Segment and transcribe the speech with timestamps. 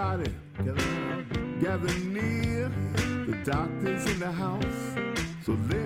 [0.00, 0.32] Everybody,
[1.60, 2.72] gather near.
[3.26, 4.64] The doctor's in the house,
[5.44, 5.79] so lend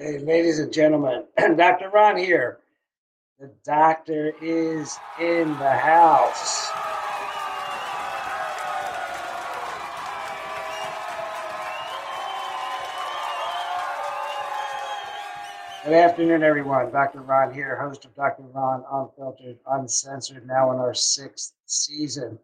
[0.00, 1.24] Hey, ladies and gentlemen,
[1.56, 1.90] Dr.
[1.90, 2.60] Ron here.
[3.38, 6.70] The doctor is in the house.
[15.84, 16.90] Good afternoon, everyone.
[16.90, 17.20] Dr.
[17.20, 18.44] Ron here, host of Dr.
[18.54, 22.38] Ron Unfiltered, Uncensored, now in our sixth season.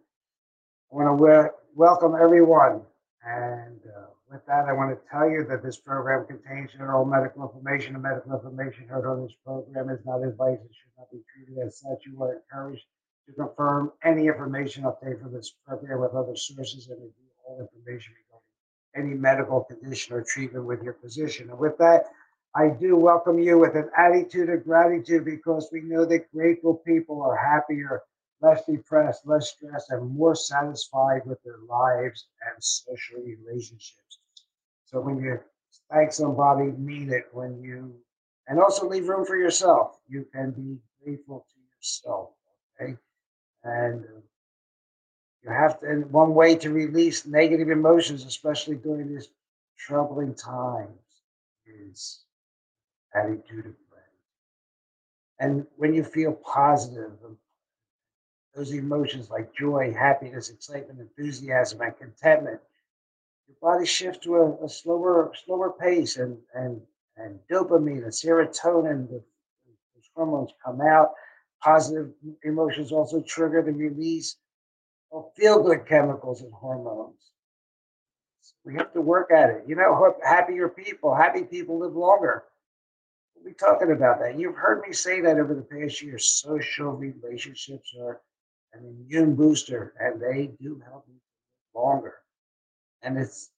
[0.92, 2.82] I want to we- welcome everyone.
[3.26, 7.42] And uh, with that, I want to tell you that this program contains general medical
[7.42, 7.92] information.
[7.92, 11.62] The medical information heard on this program is not advice and should not be treated
[11.64, 12.06] as such.
[12.06, 12.84] You are encouraged
[13.28, 18.14] to confirm any information obtained from this program with other sources and review all information
[18.24, 21.50] regarding any medical condition or treatment with your physician.
[21.50, 22.06] And with that,
[22.54, 27.22] I do welcome you with an attitude of gratitude because we know that grateful people
[27.22, 28.02] are happier,
[28.40, 34.18] less depressed, less stressed, and more satisfied with their lives and social relationships.
[34.84, 35.40] So when you
[35.90, 37.28] thank somebody, mean it.
[37.32, 37.94] When you
[38.48, 39.98] and also leave room for yourself.
[40.08, 42.30] You can be grateful to yourself.
[42.80, 42.96] Okay,
[43.64, 44.20] and uh,
[45.42, 45.86] you have to.
[45.86, 49.28] And one way to release negative emotions, especially during these
[49.78, 51.00] troubling times,
[51.66, 52.24] is
[53.14, 54.16] attitude of gratitude.
[55.40, 57.36] And when you feel positive, um,
[58.56, 62.58] those emotions like joy, happiness, excitement, enthusiasm, and contentment,
[63.46, 66.80] your body shifts to a, a slower, slower pace, and and
[67.16, 69.22] and dopamine and serotonin, the,
[69.94, 71.12] those hormones come out.
[71.62, 72.10] Positive
[72.44, 74.36] emotions also trigger the release
[75.12, 77.32] of feel-good chemicals and hormones.
[78.64, 79.64] We have to work at it.
[79.66, 82.44] You know, happier people, happy people live longer.
[83.34, 84.38] We'll be talking about that.
[84.38, 86.18] You've heard me say that over the past year.
[86.18, 88.20] Social relationships are
[88.78, 91.14] an immune booster, and they do help you
[91.74, 92.14] longer.
[93.02, 93.50] And it's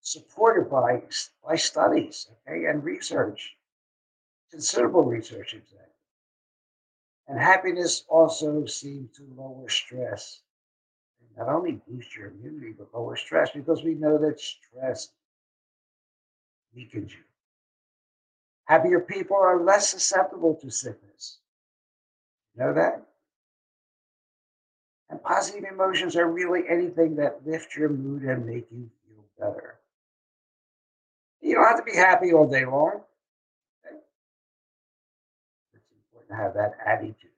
[0.00, 1.02] supported by
[1.44, 3.56] by studies, okay, and research,
[4.50, 5.90] considerable research, fact.
[7.28, 10.42] And happiness also seems to lower stress.
[11.36, 15.10] Not only boost your immunity, but lower stress because we know that stress
[16.74, 17.20] weakens you.
[18.64, 21.38] Happier people are less susceptible to sickness.
[22.56, 23.06] Know that?
[25.10, 29.78] And positive emotions are really anything that lift your mood and make you feel better.
[31.40, 33.00] You don't have to be happy all day long.
[33.84, 33.96] okay?
[35.74, 35.84] It's
[36.14, 37.30] important to have that attitude.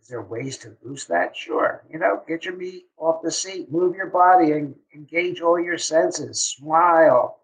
[0.00, 1.36] Is there ways to boost that?
[1.36, 1.84] Sure.
[1.90, 5.76] You know, get your meat off the seat, move your body, and engage all your
[5.76, 6.42] senses.
[6.42, 7.40] Smile.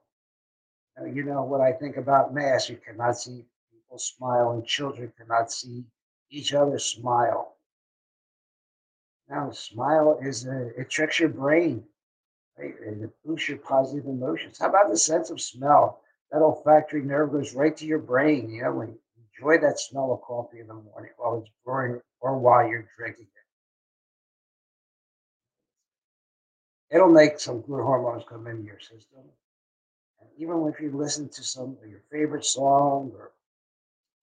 [0.99, 2.71] Uh, You know what I think about mass?
[2.71, 5.85] You cannot see people smile, and children cannot see
[6.31, 7.54] each other smile.
[9.29, 11.85] Now, smile is a, it tricks your brain,
[12.59, 12.75] right?
[12.87, 14.59] And it boosts your positive emotions.
[14.59, 16.01] How about the sense of smell?
[16.31, 18.51] That olfactory nerve goes right to your brain.
[18.51, 18.99] You know, when you
[19.39, 23.27] enjoy that smell of coffee in the morning while it's brewing or while you're drinking
[26.91, 26.95] it.
[26.97, 29.23] It'll make some good hormones come into your system.
[30.21, 33.33] And even if you listen to some of your favorite song or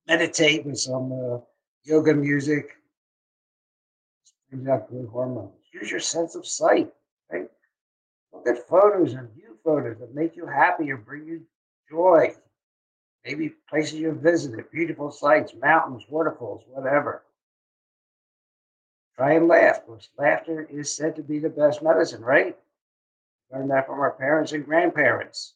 [0.08, 1.40] meditate with some uh,
[1.84, 2.81] yoga music,
[4.52, 5.54] good hormones.
[5.74, 6.92] Use your sense of sight,
[7.32, 7.50] right?
[8.34, 11.42] Look at photos and view photos that make you happy or bring you
[11.90, 12.36] joy.
[13.26, 17.24] Maybe places you've visited, beautiful sights, mountains, waterfalls, whatever.
[19.16, 22.58] Try and laugh, because laughter is said to be the best medicine, right?
[23.52, 25.54] Learned that from our parents and grandparents.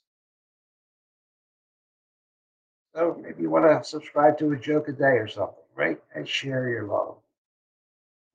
[2.93, 5.99] So maybe you want to subscribe to a joke a day or something, right?
[6.13, 7.17] And share your love.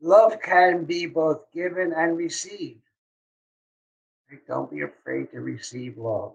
[0.01, 2.81] Love can be both given and received.
[4.47, 6.35] Don't be afraid to receive love.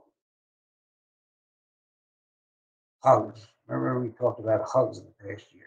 [3.04, 3.48] Hugs.
[3.68, 5.64] Remember we talked about hugs in the past year.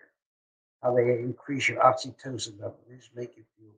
[0.82, 2.78] How they increase your oxytocin level.
[2.88, 3.72] They just make you feel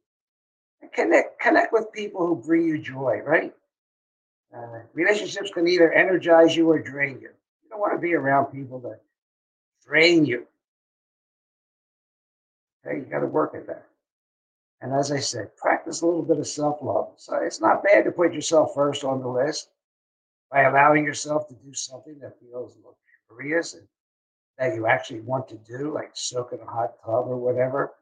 [0.83, 3.55] and connect connect with people who bring you joy, right?
[4.55, 7.29] Uh, relationships can either energize you or drain you.
[7.63, 9.01] You don't want to be around people that
[9.87, 10.47] drain you.
[12.85, 13.87] Okay, you got to work at that.
[14.83, 17.13] And as I said, practice a little bit of self love.
[17.17, 19.69] So it's not bad to put yourself first on the list
[20.51, 23.87] by allowing yourself to do something that feels luxurious and
[24.59, 27.93] that you actually want to do, like soak in a hot tub or whatever.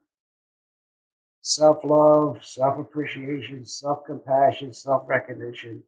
[1.42, 5.82] Self love, self appreciation, self compassion, self recognition.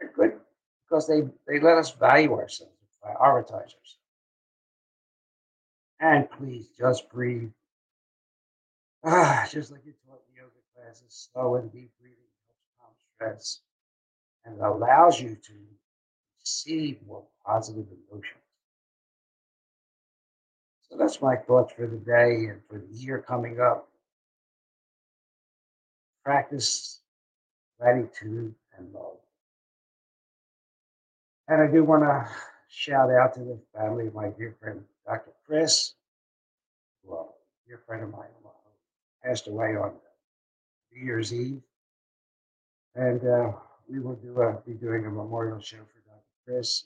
[0.00, 0.40] They're good
[0.88, 2.72] because they, they let us value ourselves,
[3.04, 3.98] prioritize ourselves.
[6.00, 7.50] And please just breathe
[9.02, 13.60] Ah, just like you taught in yoga classes, slow and deep breathing helps calm stress
[14.44, 15.52] and it allows you to
[16.38, 18.36] receive more positive emotions.
[20.88, 23.88] So that's my thoughts for the day and for the year coming up.
[26.24, 27.00] Practice
[27.78, 29.16] gratitude and love.
[31.48, 32.28] And I do want to
[32.68, 35.32] shout out to the family of my dear friend, Dr.
[35.46, 35.94] Chris,
[37.02, 37.34] well,
[37.66, 38.28] dear friend of mine
[39.24, 39.92] passed away on
[40.92, 41.60] New Year's Eve.
[42.94, 43.52] And uh,
[43.88, 46.22] we will do a, be doing a memorial show for Dr.
[46.44, 46.84] Chris,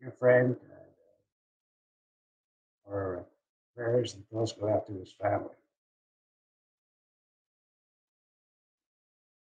[0.00, 0.48] your friend.
[0.48, 0.72] And,
[2.88, 3.26] uh, our
[3.74, 5.50] prayers and thoughts go out to his family.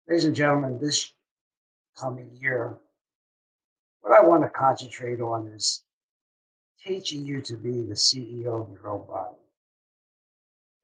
[0.07, 1.11] Ladies and gentlemen, this
[1.97, 2.77] coming year,
[4.01, 5.83] what I want to concentrate on is
[6.85, 9.37] teaching you to be the CEO of your own body.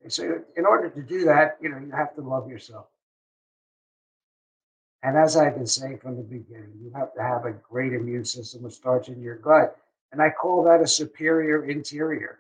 [0.07, 2.87] So in order to do that, you know, you have to love yourself.
[5.01, 8.25] And as I've been saying from the beginning, you have to have a great immune
[8.25, 9.77] system which starts in your gut.
[10.11, 12.39] And I call that a superior interior.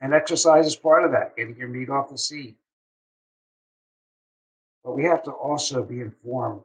[0.00, 2.56] And exercise is part of that, getting your meat off the seat.
[4.84, 6.64] But we have to also be informed.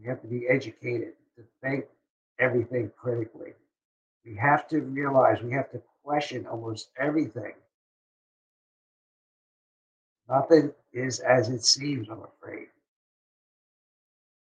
[0.00, 1.84] We have to be educated to think
[2.38, 3.54] everything critically.
[4.24, 7.54] We have to realize we have to question almost everything
[10.28, 12.66] Nothing is as it seems, I'm afraid.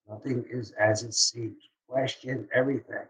[0.09, 1.57] Nothing is as it seems.
[1.89, 3.07] Question everything.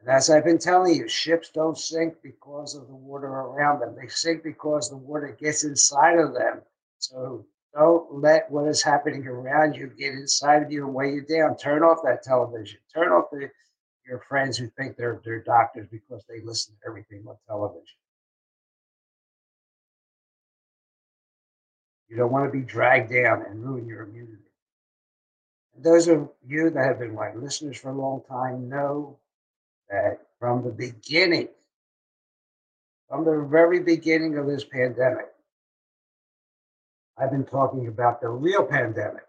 [0.00, 3.96] And as I've been telling you, ships don't sink because of the water around them.
[3.98, 6.62] They sink because the water gets inside of them.
[6.98, 11.22] So don't let what is happening around you get inside of you and weigh you
[11.22, 11.56] down.
[11.56, 12.78] Turn off that television.
[12.94, 13.50] Turn off the,
[14.06, 17.98] your friends who think they're, they're doctors because they listen to everything on television.
[22.08, 24.42] You don't want to be dragged down and ruin your immunity.
[25.78, 29.18] Those of you that have been my listeners for a long time know
[29.90, 31.48] that from the beginning,
[33.08, 35.26] from the very beginning of this pandemic,
[37.18, 39.24] I've been talking about the real pandemic,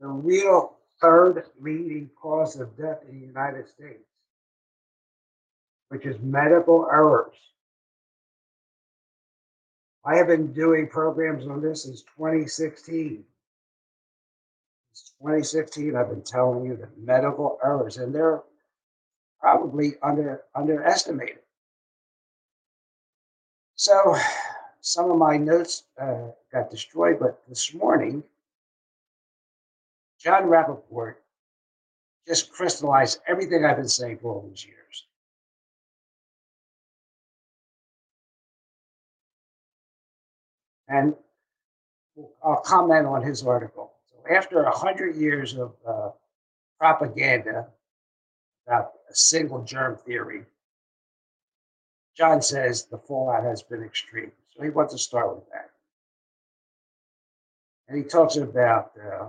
[0.00, 4.04] the real third leading cause of death in the United States,
[5.88, 7.34] which is medical errors
[10.04, 13.24] I have been doing programs on this since 2016.
[14.92, 18.42] Since 2016, I've been telling you that medical errors, and they're
[19.40, 21.38] probably under underestimated.
[23.76, 24.16] So
[24.80, 28.22] some of my notes uh, got destroyed, but this morning,
[30.20, 31.16] John Rappoport
[32.26, 35.06] just crystallized everything I've been saying for all these years.
[40.88, 41.14] And
[42.44, 43.92] I'll comment on his article.
[44.10, 46.10] So after 100 years of uh,
[46.78, 47.66] propaganda
[48.66, 50.44] about a single germ theory,
[52.16, 54.30] John says the fallout has been extreme.
[54.56, 55.70] So he wants to start with that.
[57.88, 59.28] And he talks about uh,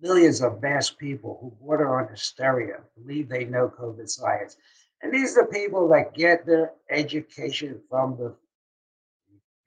[0.00, 4.56] millions of masked people who border on hysteria believe they know COVID science.
[5.02, 8.34] And these are the people that get their education from the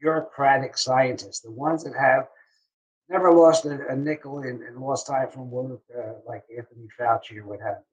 [0.03, 2.27] bureaucratic scientists, the ones that have
[3.09, 7.37] never lost a, a nickel and, and, lost time from work, uh, like Anthony Fauci
[7.37, 7.85] or what have you.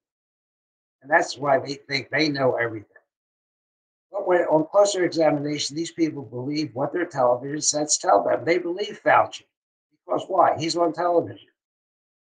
[1.02, 2.88] And that's why they think they know everything.
[4.10, 8.44] But when on closer examination, these people believe what their television sets tell them.
[8.44, 9.44] They believe Fauci
[10.04, 10.56] because why?
[10.58, 11.48] He's on television.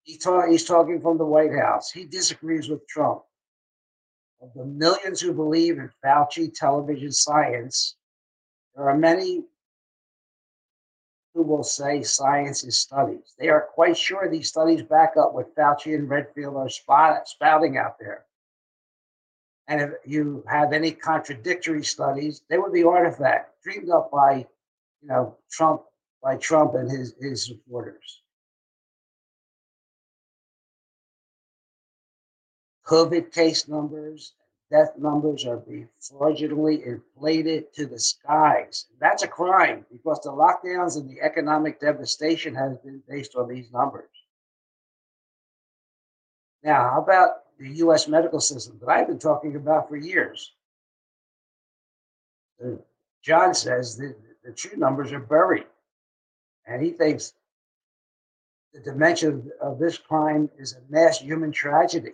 [0.03, 1.89] He ta- he's talking from the White House.
[1.89, 3.21] He disagrees with Trump.
[4.41, 7.95] Of the millions who believe in Fauci television science,
[8.75, 9.43] there are many
[11.33, 13.36] who will say science is studies.
[13.38, 17.77] They are quite sure these studies back up what Fauci and Redfield are spot- spouting
[17.77, 18.25] out there.
[19.67, 24.48] And if you have any contradictory studies, they would be artifact dreamed up by,
[25.01, 25.83] you know, Trump,
[26.24, 28.24] by Trump and his, his supporters.
[32.88, 34.33] COVID case numbers,
[34.72, 38.86] death numbers are being fraudulently inflated to the skies.
[39.00, 43.72] That's a crime because the lockdowns and the economic devastation has been based on these
[43.72, 44.10] numbers.
[46.64, 50.54] Now, how about the US medical system that I've been talking about for years?
[52.64, 52.76] Uh,
[53.22, 55.66] John says the, the true numbers are buried,
[56.68, 57.34] and he thinks
[58.74, 62.14] the dimension of this crime is a mass human tragedy.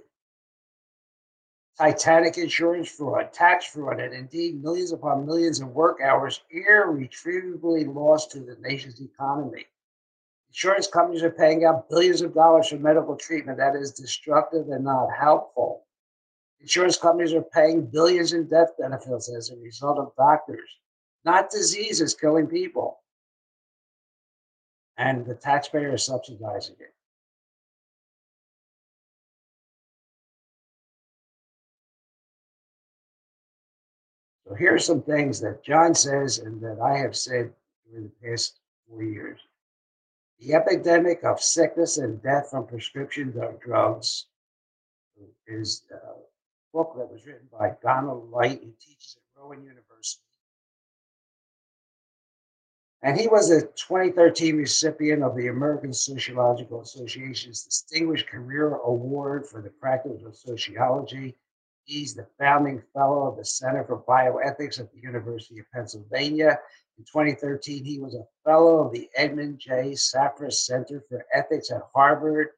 [1.77, 8.31] Titanic insurance fraud, tax fraud, and indeed millions upon millions of work hours irretrievably lost
[8.31, 9.65] to the nation's economy.
[10.47, 14.85] Insurance companies are paying out billions of dollars for medical treatment that is destructive and
[14.85, 15.83] not helpful.
[16.61, 20.69] Insurance companies are paying billions in death benefits as a result of doctors,
[21.25, 23.01] not diseases killing people.
[24.97, 26.94] And the taxpayer is subsidizing it.
[34.47, 37.51] So here are some things that John says and that I have said
[37.89, 39.39] during the past four years.
[40.39, 44.27] The epidemic of sickness and death from prescription drugs
[45.47, 46.13] is a
[46.73, 50.21] book that was written by Donald Light, who teaches at Rowan University.
[53.01, 59.61] And he was a 2013 recipient of the American Sociological Association's Distinguished Career Award for
[59.61, 61.35] the Practice of Sociology
[61.85, 66.59] He's the founding fellow of the Center for Bioethics at the University of Pennsylvania.
[66.97, 69.91] In 2013, he was a fellow of the Edmund J.
[69.91, 72.49] Safra Center for Ethics at Harvard.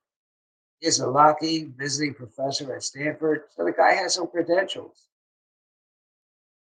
[0.80, 3.44] He's a Lokey visiting professor at Stanford.
[3.56, 5.08] So the guy has some credentials.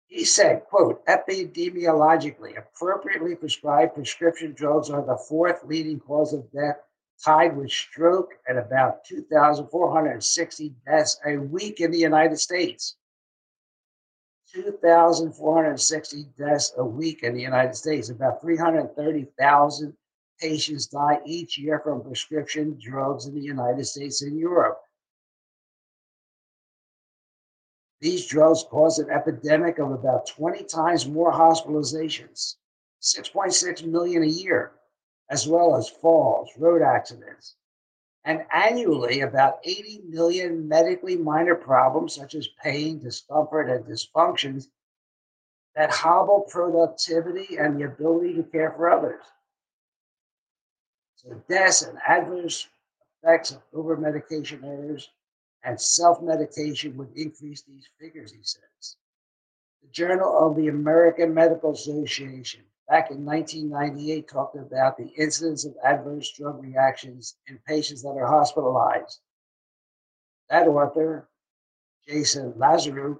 [0.08, 6.77] He said, quote, epidemiologically, appropriately prescribed prescription drugs are the fourth leading cause of death
[7.24, 12.96] tied with stroke at about 2,460 deaths a week in the United States.
[14.54, 18.10] 2,460 deaths a week in the United States.
[18.10, 19.94] About 330,000
[20.40, 24.80] patients die each year from prescription drugs in the United States and Europe.
[28.02, 32.56] These drugs cause an epidemic of about 20 times more hospitalizations,
[33.02, 34.72] 6.6 million a year
[35.29, 37.55] as well as falls, road accidents,
[38.25, 44.67] and annually about 80 million medically minor problems such as pain, discomfort, and dysfunctions
[45.75, 49.24] that hobble productivity and the ability to care for others.
[51.15, 52.67] So, deaths and adverse
[53.21, 55.09] effects of over medication errors
[55.63, 58.95] and self medication would increase these figures, he says.
[59.81, 65.75] The Journal of the American Medical Association back in 1998 talked about the incidence of
[65.84, 69.19] adverse drug reactions in patients that are hospitalized.
[70.50, 71.29] That author,
[72.08, 73.19] Jason Lazarou,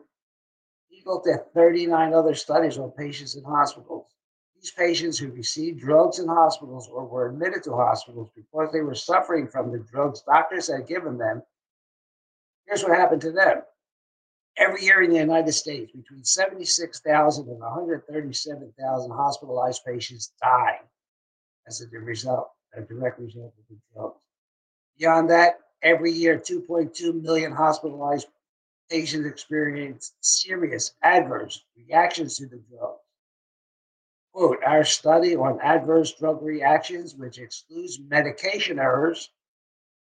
[0.88, 4.07] he looked at 39 other studies on patients in hospitals.
[4.55, 8.95] These patients who received drugs in hospitals or were admitted to hospitals because they were
[8.95, 11.43] suffering from the drugs doctors had given them,
[12.65, 13.61] here's what happened to them
[14.59, 20.79] every year in the United States, between 76,000 and 137,000 hospitalized patients die
[21.67, 24.19] as a result, a direct result of the drugs.
[24.97, 28.27] Beyond that, every year, 2.2 million hospitalized
[28.91, 32.99] patients experience serious adverse reactions to the drugs.
[34.33, 39.29] Quote, our study on adverse drug reactions, which excludes medication errors,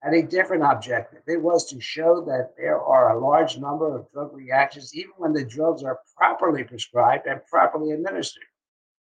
[0.01, 1.21] had a different objective.
[1.27, 5.33] It was to show that there are a large number of drug reactions, even when
[5.33, 8.43] the drugs are properly prescribed and properly administered.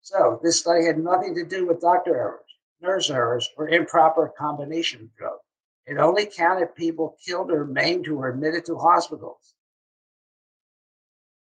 [0.01, 2.45] So, this study had nothing to do with doctor errors,
[2.81, 5.41] nurse errors, or improper combination of drugs.
[5.87, 9.55] It only counted people killed or maimed who were admitted to hospitals.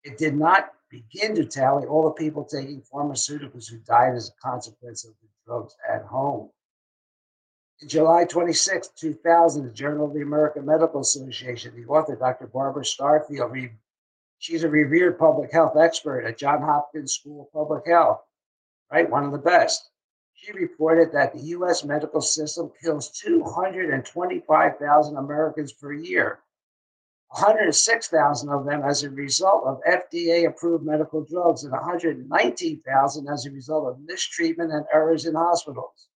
[0.03, 4.47] It did not begin to tally all the people taking pharmaceuticals who died as a
[4.47, 6.49] consequence of the drugs at home.
[7.87, 12.45] July 26, 2000, the Journal of the American Medical Association, the author, Dr.
[12.45, 13.71] Barbara Starfield,
[14.37, 18.21] she's a revered public health expert at Johns Hopkins School of Public Health,
[18.91, 19.09] right?
[19.09, 19.89] One of the best.
[20.35, 26.43] She reported that the US medical system kills 225,000 Americans per year.
[27.29, 33.51] 106,000 of them as a result of FDA approved medical drugs and 119,000 as a
[33.51, 36.10] result of mistreatment and errors in hospitals.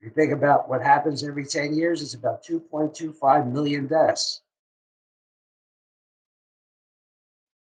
[0.00, 4.40] You think about what happens every 10 years, it's about 2.25 million deaths.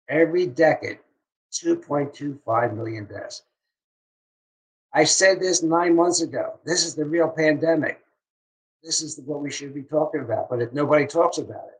[0.07, 0.99] Every decade,
[1.51, 3.43] 2.25 million deaths.
[4.93, 6.59] I said this nine months ago.
[6.65, 7.99] This is the real pandemic.
[8.83, 11.79] This is what we should be talking about, but nobody talks about it.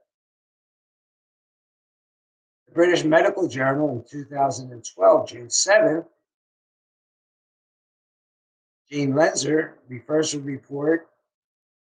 [2.67, 6.05] The British Medical Journal in 2012, June 7th,
[8.93, 11.07] Lenzer refers to a report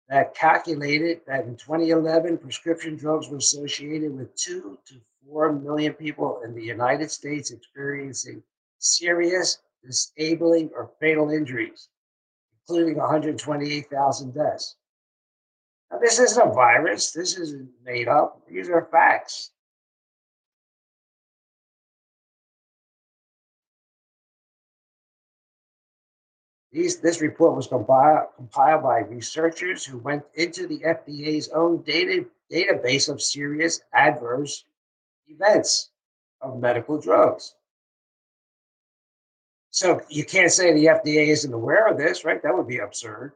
[0.09, 4.95] that calculated that in 2011, prescription drugs were associated with two to
[5.27, 8.43] four million people in the United States experiencing
[8.79, 11.89] serious, disabling, or fatal injuries,
[12.63, 14.77] including 128,000 deaths.
[15.91, 17.13] Now, this isn't a virus.
[17.13, 18.43] This isn't made up.
[18.49, 19.51] These are facts.
[26.75, 33.09] These, this report was compiled, by researchers who went into the FDA's own data, database
[33.09, 34.65] of serious adverse
[35.29, 35.91] events
[36.41, 37.55] of medical drugs.
[39.71, 42.43] So you can't say the FDA isn't aware of this, right?
[42.43, 43.35] That would be absurd.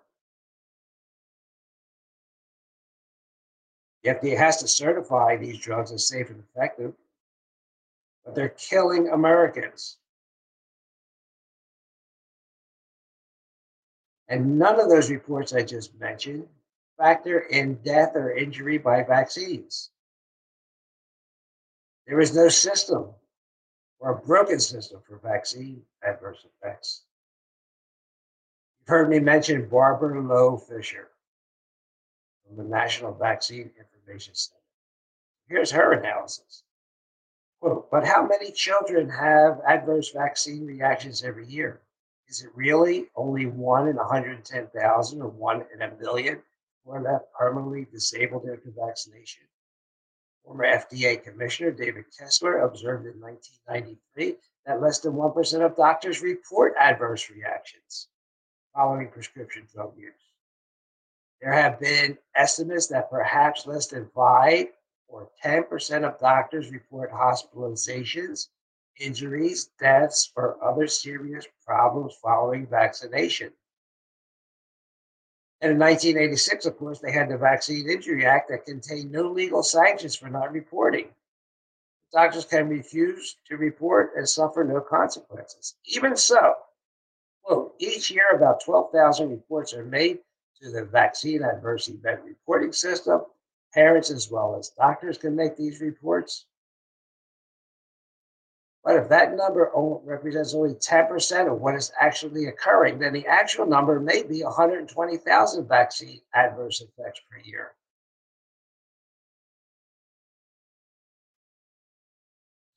[4.02, 6.92] The FDA has to certify these drugs as safe and effective,
[8.24, 9.98] but they're killing Americans.
[14.28, 16.46] And none of those reports I just mentioned
[16.98, 19.90] factor in death or injury by vaccines.
[22.06, 23.10] There is no system
[24.00, 27.02] or a broken system for vaccine adverse effects.
[28.80, 31.08] You've heard me mention Barbara Loe Fisher
[32.46, 34.58] from the National Vaccine Information Center.
[35.48, 36.62] Here's her analysis.
[37.60, 41.80] Quote, but how many children have adverse vaccine reactions every year?
[42.28, 46.42] Is it really only one in 110,000 or one in a million
[46.84, 49.44] who are left permanently disabled after vaccination?
[50.44, 54.36] Former FDA Commissioner David Kessler observed in 1993
[54.66, 58.08] that less than 1% of doctors report adverse reactions
[58.74, 60.12] following prescription drug use.
[61.40, 64.66] There have been estimates that perhaps less than 5
[65.08, 68.48] or 10% of doctors report hospitalizations,
[68.98, 73.52] injuries, deaths, or other serious problems following vaccination.
[75.60, 79.62] And in 1986, of course, they had the Vaccine Injury Act that contained no legal
[79.62, 81.08] sanctions for not reporting.
[82.12, 85.74] Doctors can refuse to report and suffer no consequences.
[85.84, 86.54] Even so,
[87.42, 90.18] quote, each year about 12,000 reports are made
[90.62, 93.22] to the vaccine adverse event reporting system.
[93.74, 96.46] Parents as well as doctors can make these reports.
[98.88, 99.70] But if that number
[100.02, 105.68] represents only 10% of what is actually occurring, then the actual number may be 120,000
[105.68, 107.72] vaccine adverse effects per year.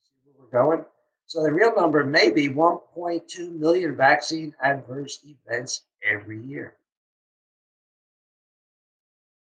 [0.04, 0.86] See where we're going?
[1.28, 6.76] So the real number may be 1.2 million vaccine adverse events every year.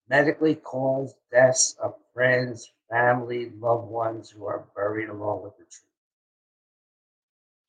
[0.08, 5.88] Medically caused deaths of friends, family, loved ones who are buried along with the truth.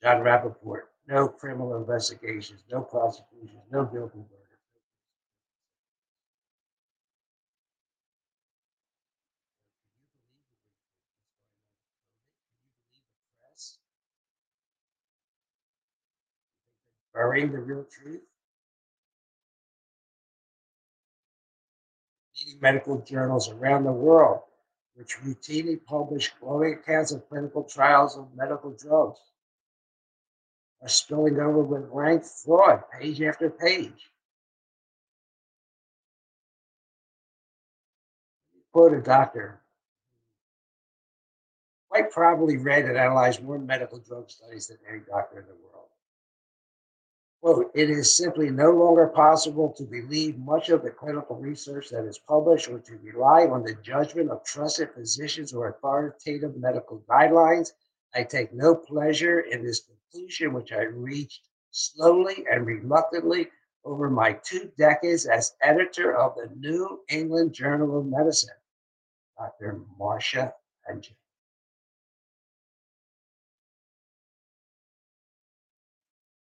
[0.04, 4.58] John Rappoport, no criminal investigations, no prosecutions, no guilty verdicts.
[17.14, 18.20] Burying the real truth.
[22.46, 24.42] Leading medical journals around the world,
[24.96, 29.20] which routinely publish glowing accounts of clinical trials of medical drugs
[30.84, 34.12] are spilling over with rank fraud page after page.
[38.72, 39.64] Quote a doctor
[41.94, 45.90] quite probably read and analyzed more medical drug studies than any doctor in the world.
[47.40, 52.06] Quote, it is simply no longer possible to believe much of the clinical research that
[52.06, 57.74] is published or to rely on the judgment of trusted physicians or authoritative medical guidelines.
[58.16, 59.82] I take no pleasure in this
[60.14, 63.48] conclusion, which I reached slowly and reluctantly
[63.86, 68.56] over my two decades as editor of the New England Journal of Medicine.
[69.38, 69.82] Dr.
[69.98, 70.54] Marcia
[70.90, 71.16] Angell.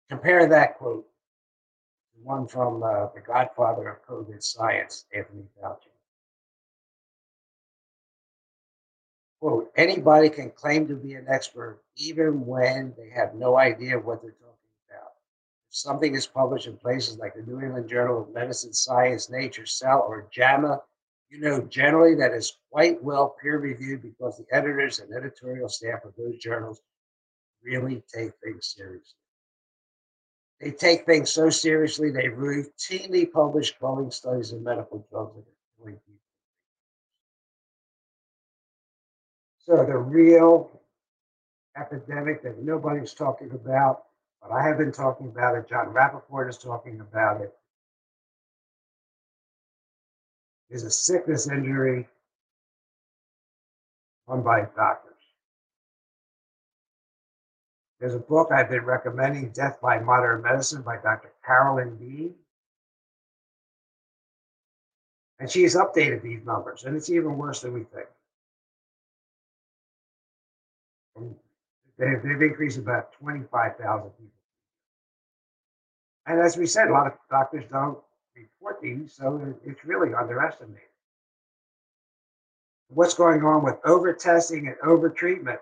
[0.09, 1.07] Compare that quote
[2.13, 5.90] to one from uh, the godfather of COVID science, Anthony Fauci.
[9.41, 14.21] Quote, anybody can claim to be an expert even when they have no idea what
[14.21, 15.13] they're talking about.
[15.67, 19.65] If something is published in places like the New England Journal of Medicine, Science, Nature,
[19.65, 20.79] Cell, or JAMA,
[21.31, 26.05] you know generally that is quite well peer reviewed because the editors and editorial staff
[26.05, 26.79] of those journals
[27.63, 29.17] really take things seriously.
[30.59, 35.79] They take things so seriously, they routinely publish glowing studies of medical drugs that are
[35.79, 36.20] killing people.
[39.63, 40.71] So the real
[41.77, 44.03] epidemic that nobody's talking about,
[44.41, 47.53] but I have been talking about it, John Rappoport is talking about it,
[50.71, 52.07] is a sickness injury
[54.27, 55.11] run by doctors.
[57.99, 61.31] There's a book I've been recommending, Death by Modern Medicine by Dr.
[61.45, 62.33] Carolyn Dean.
[65.39, 68.07] And she's updated these numbers, and it's even worse than we think.
[72.01, 74.25] They've, they've increased about 25,000 people.
[76.25, 77.99] And as we said, a lot of doctors don't
[78.35, 80.81] report these, so it's really underestimated.
[82.87, 85.59] What's going on with over testing and over treatment?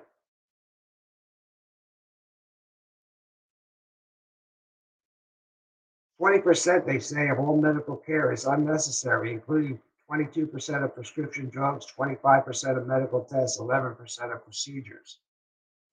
[6.22, 9.78] 20%, they say, of all medical care is unnecessary, including
[10.10, 15.20] 22% of prescription drugs, 25% of medical tests, 11% of procedures.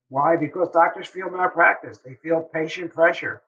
[0.08, 0.36] Why?
[0.36, 3.42] Because doctors feel malpractice, they feel patient pressure.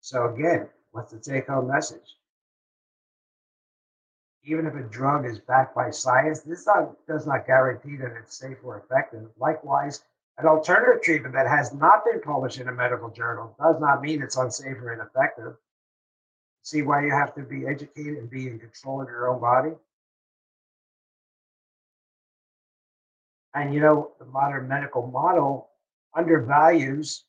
[0.00, 2.16] So, again, what's the take home message?
[4.44, 8.36] even if a drug is backed by science, this not, does not guarantee that it's
[8.36, 9.28] safe or effective.
[9.38, 10.04] Likewise,
[10.38, 14.22] an alternative treatment that has not been published in a medical journal does not mean
[14.22, 15.56] it's unsafe or ineffective.
[16.64, 19.72] See why you have to be educated and be in control of your own body?
[23.52, 25.68] And you know, the modern medical model
[26.14, 27.24] undervalues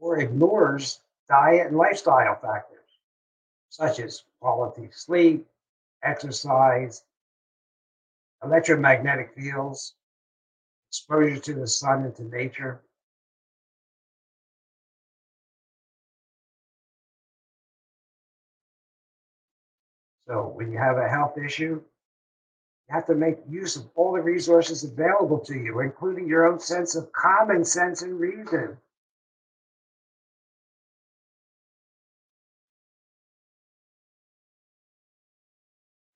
[0.00, 2.90] or ignores diet and lifestyle factors,
[3.70, 5.46] such as quality sleep,
[6.02, 7.04] exercise,
[8.42, 9.94] electromagnetic fields,
[10.90, 12.82] exposure to the sun and to nature.
[20.26, 21.82] So when you have a health issue,
[22.88, 26.58] you have to make use of all the resources available to you, including your own
[26.58, 28.78] sense of common sense and reason.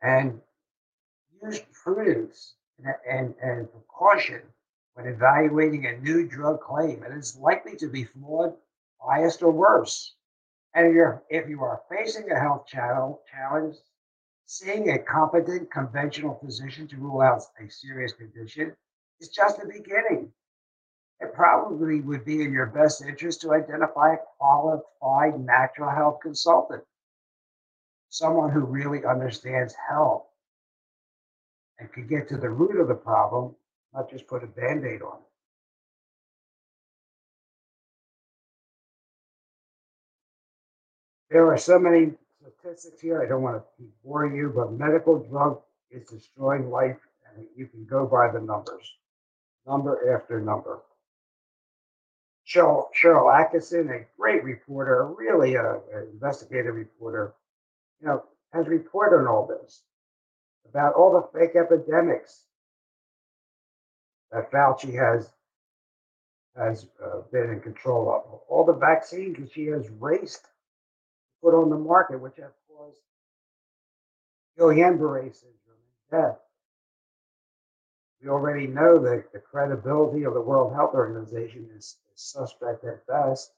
[0.02, 0.40] and
[1.42, 4.40] use prudence and, and, and precaution
[4.94, 7.02] when evaluating a new drug claim.
[7.02, 8.54] It is likely to be flawed,
[9.04, 10.14] biased, or worse.
[10.74, 13.76] And if, you're, if you are facing a health channel challenge,
[14.48, 18.74] seeing a competent conventional physician to rule out a serious condition
[19.20, 20.32] is just the beginning.
[21.20, 26.82] It probably would be in your best interest to identify a qualified natural health consultant
[28.08, 30.24] someone who really understands health
[31.78, 33.54] and can get to the root of the problem,
[33.92, 35.28] not just put a band aid on it.
[41.28, 42.14] There are so many
[42.68, 43.22] statistics here.
[43.22, 46.96] I don't want to boring you, but medical drug is destroying life,
[47.34, 48.92] and you can go by the numbers,
[49.66, 50.80] number after number.
[52.46, 57.34] Cheryl, Sharyl Attkisson, a great reporter, really a, an investigative reporter,
[58.00, 59.82] you know, has reported on all this
[60.68, 62.44] about all the fake epidemics
[64.32, 65.30] that Fauci has
[66.56, 68.40] has uh, been in control of.
[68.48, 70.48] All the vaccines that she has raced
[71.42, 72.50] put on the market, which have
[74.58, 75.78] caused Guillain-Barré syndrome
[76.10, 76.38] death.
[78.22, 83.06] We already know that the credibility of the World Health Organization is, is suspect at
[83.06, 83.52] best.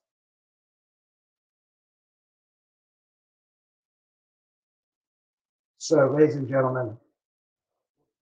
[5.79, 6.97] So, ladies and gentlemen,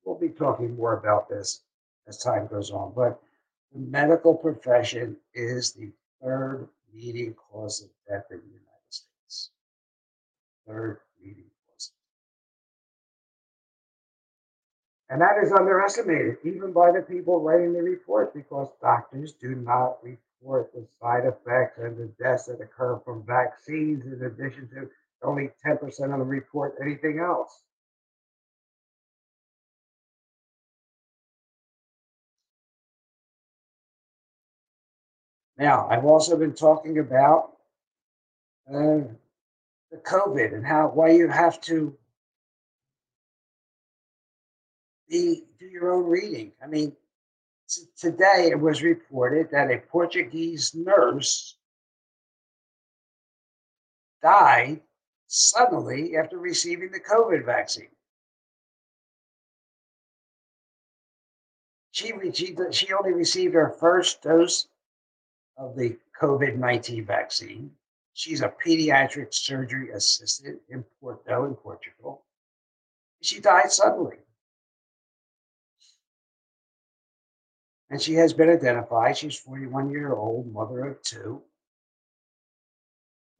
[0.04, 1.62] we'll be talking more about this
[2.06, 2.92] as time goes on.
[2.94, 3.20] But
[3.72, 5.90] the medical profession is the
[6.22, 9.50] third leading cause of death in the United States.
[10.66, 11.50] Third leading
[15.10, 19.98] And that is underestimated, even by the people writing the report, because doctors do not
[20.02, 24.88] report the side effects and the deaths that occur from vaccines, in addition to
[25.22, 27.62] only 10% of them report anything else.
[35.56, 37.56] Now, I've also been talking about
[38.68, 39.00] uh,
[39.90, 41.96] the COVID and how why you have to
[45.08, 46.52] be do your own reading.
[46.62, 46.94] I mean,
[47.68, 51.56] t- today it was reported that a Portuguese nurse
[54.22, 54.80] died
[55.26, 57.88] suddenly after receiving the COVID vaccine.
[61.92, 64.68] She, she, she only received her first dose
[65.56, 67.72] of the COVID 19 vaccine.
[68.14, 72.24] She's a pediatric surgery assistant in Porto, in Portugal.
[73.20, 74.18] She died suddenly.
[77.90, 79.16] And she has been identified.
[79.16, 81.42] She's 41 year old, mother of two,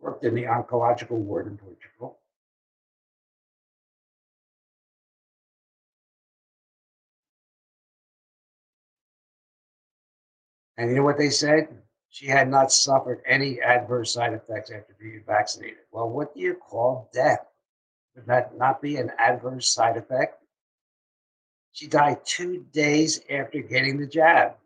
[0.00, 2.18] worked in the oncological ward in Portugal.
[10.78, 11.68] And you know what they said?
[12.08, 15.78] She had not suffered any adverse side effects after being vaccinated.
[15.90, 17.44] Well, what do you call death?
[18.14, 20.37] Would that not be an adverse side effect?
[21.78, 24.56] She died two days after getting the jab.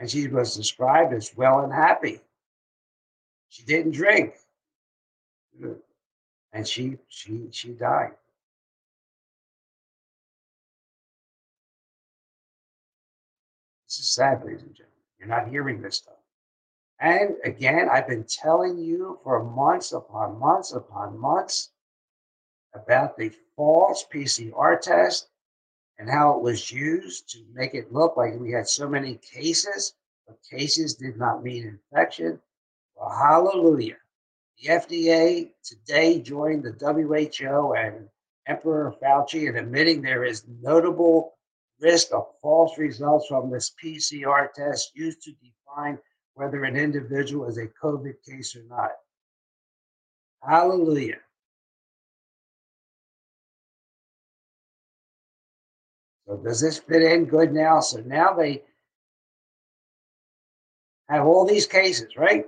[0.00, 2.20] And she was described as well and happy.
[3.50, 4.34] She didn't drink.
[6.52, 8.14] And she she she died.
[13.86, 14.98] This is sad, ladies and gentlemen.
[15.20, 16.18] You're not hearing this stuff.
[16.98, 21.70] And again, I've been telling you for months upon months upon months
[22.76, 25.28] about the false PCR test
[25.98, 29.94] and how it was used to make it look like we had so many cases,
[30.26, 32.40] but cases did not mean infection.
[32.94, 33.96] Well, hallelujah.
[34.62, 38.08] The FDA today joined the WHO and
[38.46, 41.34] Emperor Fauci in admitting there is notable
[41.80, 45.98] risk of false results from this PCR test used to define
[46.34, 48.92] whether an individual is a COVID case or not.
[50.42, 51.18] Hallelujah.
[56.26, 57.80] So does this fit in good now?
[57.80, 58.62] So now they
[61.08, 62.46] have all these cases, right?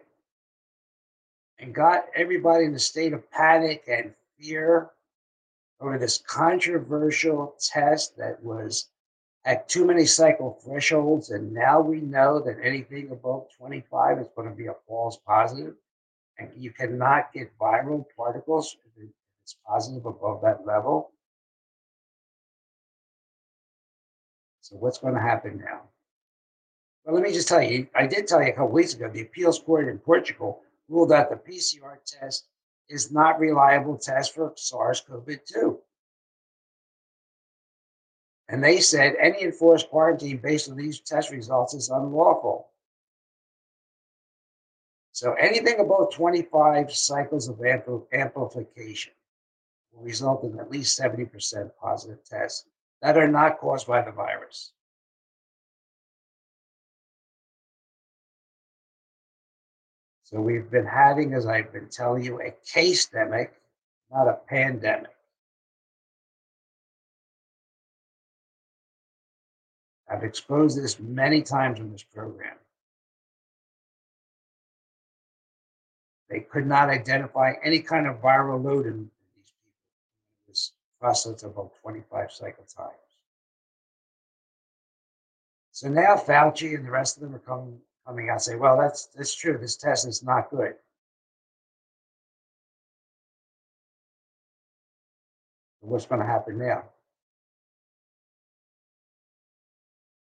[1.58, 4.90] And got everybody in a state of panic and fear
[5.80, 8.88] over this controversial test that was
[9.44, 14.48] at too many cycle thresholds, and now we know that anything above 25 is going
[14.48, 15.74] to be a false positive,
[16.38, 19.08] and you cannot get viral particles if
[19.42, 21.12] it's positive above that level.
[24.68, 25.80] So what's going to happen now?
[27.02, 29.22] Well, let me just tell you, I did tell you a couple weeks ago, the
[29.22, 32.48] appeals court in Portugal ruled that the PCR test
[32.90, 35.78] is not reliable test for SARS-CoV-2.
[38.50, 42.68] And they said any enforced quarantine based on these test results is unlawful.
[45.12, 47.58] So anything above 25 cycles of
[48.12, 49.12] amplification
[49.92, 52.66] will result in at least 70% positive tests
[53.02, 54.72] that are not caused by the virus.
[60.24, 63.48] So we've been having, as I've been telling you, a case demic,
[64.12, 65.14] not a pandemic.
[70.10, 72.56] I've exposed this many times in this program.
[76.28, 79.10] They could not identify any kind of viral load in
[81.00, 82.94] process about 25 cycle times.
[85.72, 88.76] So now Fauci and the rest of them are coming coming out and say, well,
[88.76, 89.58] that's that's true.
[89.58, 90.74] This test is not good.
[95.80, 96.84] What's going to happen now?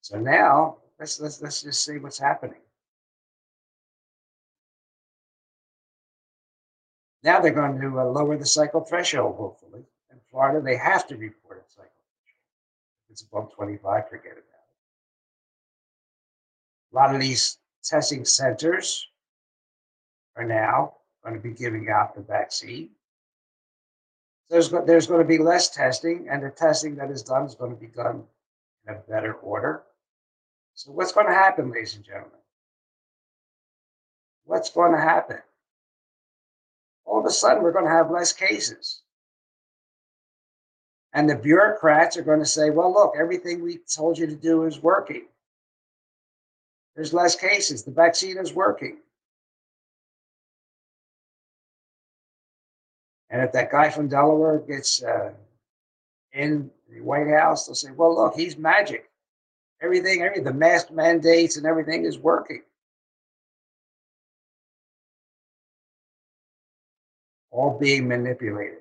[0.03, 2.61] So now let's let's let's just see what's happening.
[7.23, 9.85] Now they're going to uh, lower the cycle threshold, hopefully.
[10.37, 11.91] Florida, they have to report a cycle.
[13.07, 14.45] If it's above 25, forget about it.
[16.93, 19.09] A lot of these testing centers
[20.37, 20.93] are now
[21.25, 22.91] going to be giving out the vaccine.
[24.51, 27.71] There's, there's going to be less testing, and the testing that is done is going
[27.75, 28.23] to be done
[28.87, 29.85] in a better order.
[30.75, 32.41] So, what's going to happen, ladies and gentlemen?
[34.45, 35.39] What's going to happen?
[37.07, 39.01] All of a sudden, we're going to have less cases.
[41.17, 44.67] And the bureaucrats are going to say, well, look, everything we told you to do
[44.67, 45.25] is working.
[46.95, 47.83] There's less cases.
[47.83, 48.99] The vaccine is working.
[53.31, 55.33] And if that guy from Delaware gets uh,
[56.35, 59.09] in the White House, they'll say, well, look, he's magic.
[59.81, 62.61] Everything, every the mask mandates and everything is working.
[67.51, 68.81] All being manipulated.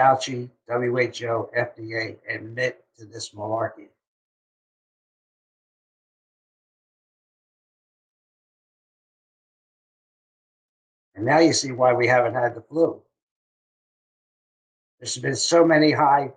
[0.00, 3.88] Fauci, WHO, FDA admit to this malarkey.
[11.14, 13.02] And now you see why we haven't had the flu.
[14.98, 16.32] There's been so many high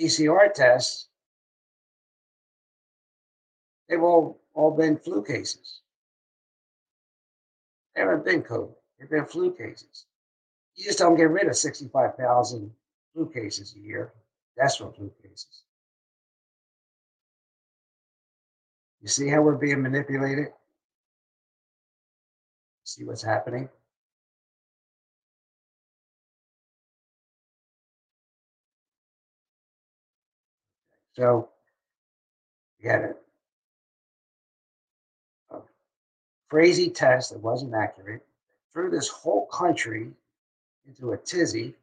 [0.00, 1.08] PCR tests.
[3.88, 5.82] They've all, all been flu cases.
[7.94, 8.74] They haven't been COVID.
[8.98, 10.06] They've been flu cases.
[10.76, 12.70] You just don't get rid of 65,000
[13.12, 14.12] flu cases a year.
[14.78, 15.64] From flu cases.
[19.02, 20.48] You see how we're being manipulated?
[22.84, 23.68] See what's happening?
[31.12, 31.50] So,
[32.78, 33.14] you had
[35.50, 35.58] a,
[36.48, 38.24] crazy test that wasn't accurate,
[38.72, 40.12] threw this whole country
[40.86, 41.74] into a tizzy,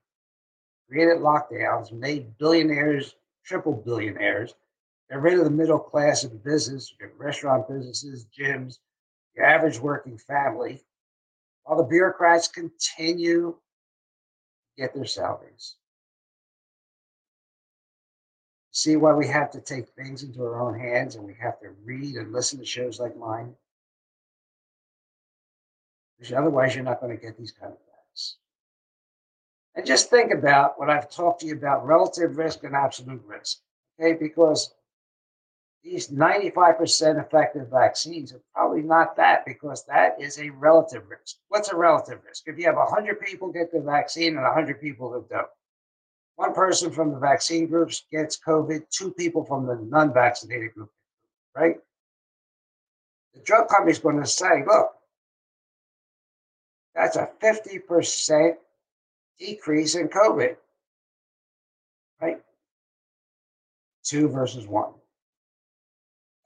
[0.88, 4.56] created lockdowns, made billionaires triple billionaires,
[5.10, 8.80] got rid of the middle class of business, restaurant businesses, gyms,
[9.36, 10.82] your average working family,
[11.64, 15.76] while the bureaucrats continue to get their salaries.
[18.72, 21.70] See why we have to take things into our own hands and we have to
[21.84, 23.54] read and listen to shows like mine?
[26.18, 28.38] Because otherwise, you're not going to get these kind of facts.
[29.76, 33.60] And just think about what I've talked to you about relative risk and absolute risk.
[34.00, 34.74] Okay, because
[35.84, 41.38] these 95% effective vaccines are probably not that because that is a relative risk.
[41.50, 42.44] What's a relative risk?
[42.48, 45.48] If you have 100 people get the vaccine and 100 people that don't,
[46.36, 50.90] one person from the vaccine groups gets COVID, two people from the non vaccinated group,
[51.56, 51.76] right?
[53.34, 54.92] The drug company's going to say, look,
[56.96, 58.56] that's a 50%
[59.40, 60.56] decrease in COVID,
[62.22, 62.38] right?
[64.04, 64.94] Two versus one.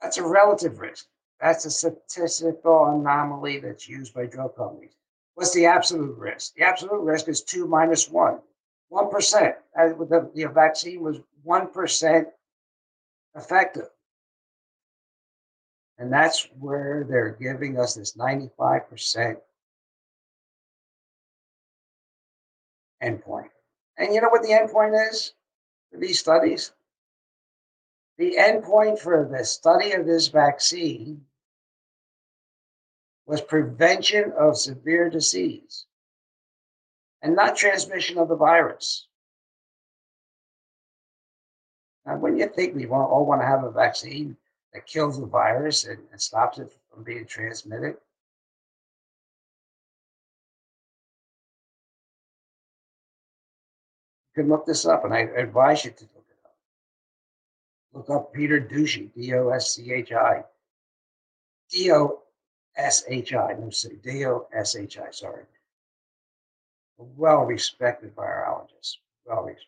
[0.02, 1.06] That's a relative risk.
[1.40, 4.94] That's a statistical anomaly that's used by drug companies.
[5.34, 6.54] What's the absolute risk?
[6.54, 8.38] The absolute risk is two minus one.
[8.92, 9.54] 1%.
[9.78, 12.24] Uh, the, the vaccine was 1%
[13.36, 13.88] effective.
[15.98, 19.36] And that's where they're giving us this 95%
[23.02, 23.50] endpoint.
[23.96, 25.34] And you know what the endpoint is
[25.90, 26.72] for these studies?
[28.18, 31.24] The endpoint for the study of this vaccine
[33.26, 35.86] was prevention of severe disease
[37.22, 39.06] and not transmission of the virus.
[42.06, 44.36] Now, when you think we all want to have a vaccine
[44.72, 47.96] that kills the virus and, and stops it from being transmitted,
[54.38, 56.54] can look this up, and I advise you to look it up.
[57.92, 60.42] Look up Peter Doshi, D O S C H I.
[61.70, 62.22] D O
[62.76, 65.44] S H I, no, say D O S H I, sorry
[66.98, 69.66] well respected virologist, well respected.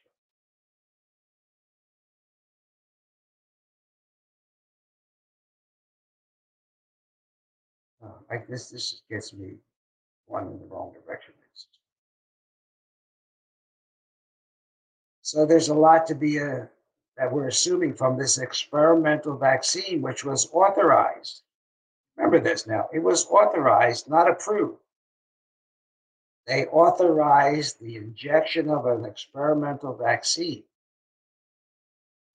[8.02, 9.54] Uh, like this, this just gets me
[10.26, 11.34] one in the wrong direction.
[15.30, 16.66] So there's a lot to be uh,
[17.16, 21.42] that we're assuming from this experimental vaccine, which was authorized.
[22.16, 24.80] Remember this now; it was authorized, not approved.
[26.48, 30.64] They authorized the injection of an experimental vaccine.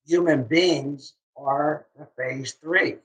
[0.08, 2.96] Human beings are the phase three.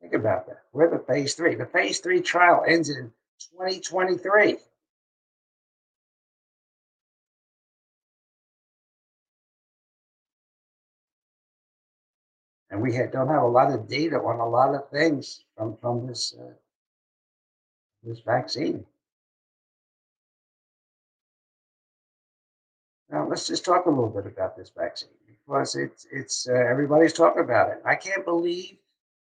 [0.00, 0.62] Think about that.
[0.72, 1.56] We're the phase three.
[1.56, 3.12] The phase three trial ends in
[3.52, 4.56] 2023.
[12.70, 15.76] And we had, don't have a lot of data on a lot of things from,
[15.76, 16.52] from this uh,
[18.02, 18.84] this vaccine.
[23.10, 27.14] Now, let's just talk a little bit about this vaccine because it's it's uh, everybody's
[27.14, 27.80] talking about it.
[27.84, 28.76] I can't believe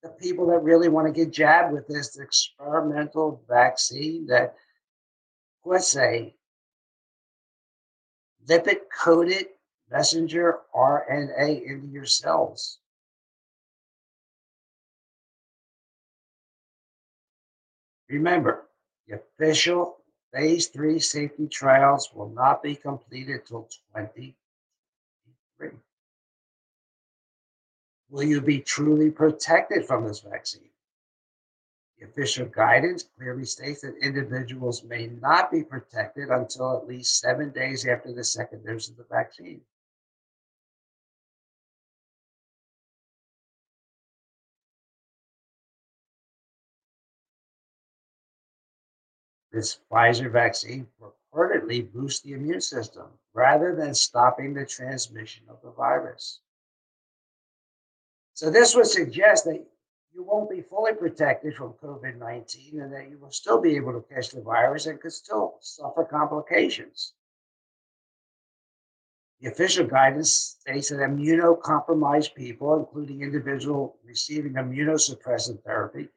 [0.03, 4.55] the people that really want to get jabbed with this experimental vaccine that
[5.64, 6.34] let's say
[8.49, 9.47] lipid coated
[9.90, 12.78] messenger RNA into your cells.
[18.12, 18.68] Remember,
[19.08, 19.96] the official
[20.34, 23.62] phase three safety trials will not be completed till
[23.94, 25.70] 2023.
[28.10, 30.68] Will you be truly protected from this vaccine?
[31.98, 37.48] The official guidance clearly states that individuals may not be protected until at least seven
[37.50, 39.62] days after the second dose of the vaccine.
[49.53, 55.70] This Pfizer vaccine purportedly boosts the immune system rather than stopping the transmission of the
[55.70, 56.40] virus.
[58.32, 59.62] So this would suggest that
[60.14, 63.92] you won't be fully protected from COVID 19 and that you will still be able
[63.92, 67.12] to catch the virus and could still suffer complications.
[69.40, 76.09] The official guidance states that immunocompromised people, including individuals receiving immunosuppressive therapy,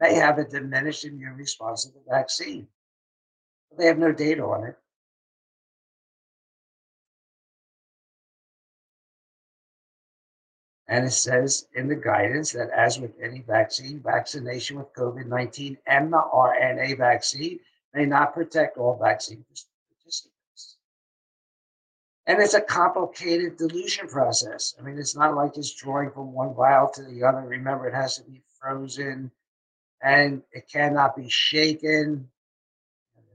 [0.00, 2.68] may have a diminished immune response to the vaccine.
[3.76, 4.76] They have no data on it.
[10.86, 15.78] And it says in the guidance that, as with any vaccine, vaccination with COVID 19
[15.88, 17.58] mRNA vaccine
[17.94, 20.76] may not protect all vaccine participants.
[22.26, 24.74] And it's a complicated dilution process.
[24.78, 27.40] I mean, it's not like just drawing from one vial to the other.
[27.40, 29.30] Remember, it has to be frozen
[30.02, 32.28] and it cannot be shaken.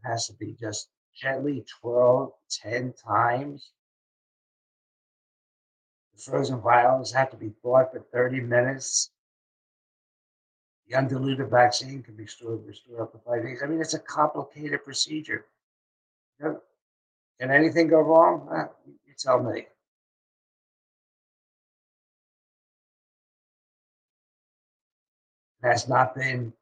[0.04, 3.72] It has to be just gently twirled 10 times
[6.20, 9.12] The frozen vials have to be thawed for 30 minutes.
[10.88, 13.62] The undiluted vaccine can be stored, restored up to five days.
[13.64, 15.46] I mean, it's a complicated procedure.
[16.42, 16.60] Can
[17.52, 18.50] anything go wrong?
[18.52, 19.62] Uh, you tell me.
[19.62, 19.68] It
[25.64, 26.54] has not been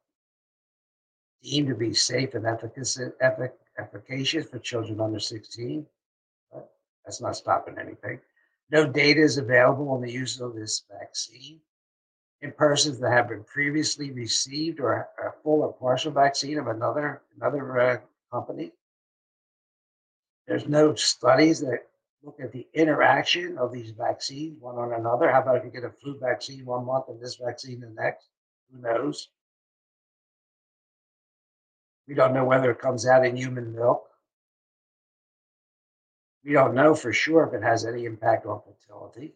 [1.50, 5.86] deemed to be safe and efficacious, for children under 16.
[6.52, 6.70] But
[7.06, 8.20] that's not stopping anything.
[8.70, 11.62] No data is available on the use of this vaccine
[12.42, 17.22] in persons that have been previously received or a full or partial vaccine of another
[17.38, 17.98] another uh,
[18.32, 18.72] company.
[20.48, 21.88] There's no studies that
[22.24, 25.32] look at the interaction of these vaccines one on another.
[25.32, 28.28] How about if you get a flu vaccine one month and this vaccine the next?
[28.72, 29.30] Who knows?
[32.08, 34.08] We don't know whether it comes out in human milk.
[36.44, 39.34] We don't know for sure if it has any impact on fertility.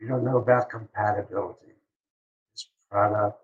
[0.00, 1.72] We don't know about compatibility.
[2.52, 3.40] This product,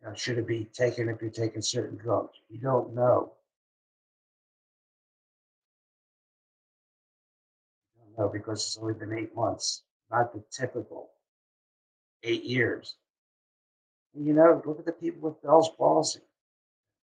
[0.00, 2.38] you know, should it be taken if you're taking certain drugs?
[2.48, 3.32] You don't know.
[8.18, 11.10] We because it's only been eight months not the typical
[12.22, 12.96] eight years.
[14.14, 16.20] And, you know, look at the people with Bell's palsy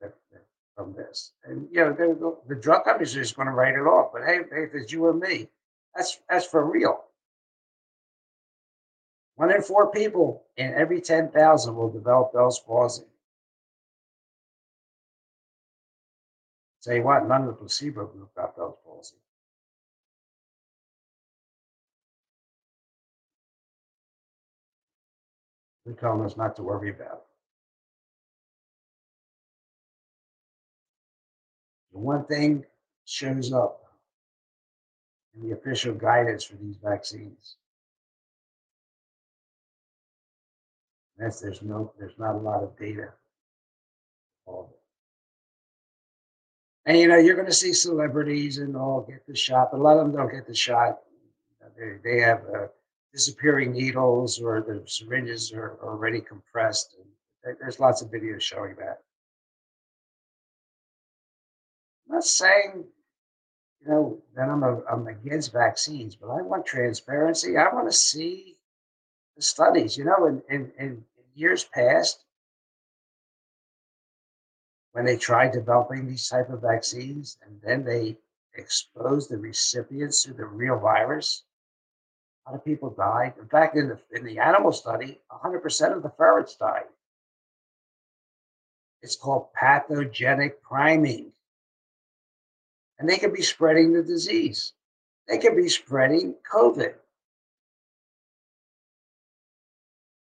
[0.01, 0.43] that, that,
[0.77, 1.33] from this.
[1.45, 4.13] And, you know, the, the drug companies are just going to write it off.
[4.13, 5.49] But hey, if it's you or me,
[5.95, 7.05] that's, that's for real.
[9.37, 13.05] One in four people in every 10,000 will develop Bell's palsy.
[16.81, 17.27] Say what?
[17.27, 18.54] None of the placebo group got
[25.85, 27.19] They're telling us not to worry about it.
[31.93, 32.65] The one thing
[33.05, 33.83] shows up
[35.35, 37.57] in the official guidance for these vaccines.
[41.19, 43.13] That's there's no there's not a lot of data.
[46.87, 49.83] And you know, you're going to see celebrities and all get the shot, but a
[49.83, 50.99] lot of them don't get the shot.
[51.79, 52.69] They, they have a
[53.15, 56.97] disappearing needles or the syringes are already compressed.
[57.45, 58.99] And there's lots of videos showing that.
[62.09, 62.85] I'm not saying,
[63.81, 67.57] you know, that I'm, a, I'm against vaccines, but I want transparency.
[67.57, 68.57] I want to see
[69.37, 69.97] the studies.
[69.97, 71.05] You know, in, in, in
[71.35, 72.25] years past,
[74.93, 78.17] when they tried developing these type of vaccines, and then they
[78.57, 81.45] expose the recipients to the real virus.
[82.47, 83.35] A lot of people died.
[83.41, 86.85] In fact, in the, in the animal study, 100% of the ferrets died.
[89.03, 91.33] It's called pathogenic priming.
[92.99, 94.73] And they could be spreading the disease.
[95.29, 96.95] They could be spreading COVID.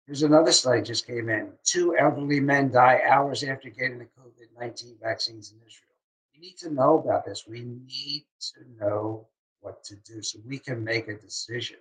[0.05, 1.51] Here's another study just came in.
[1.63, 5.89] Two elderly men die hours after getting the COVID 19 vaccines in Israel.
[6.33, 7.45] We need to know about this.
[7.47, 9.27] We need to know
[9.61, 11.77] what to do so we can make a decision.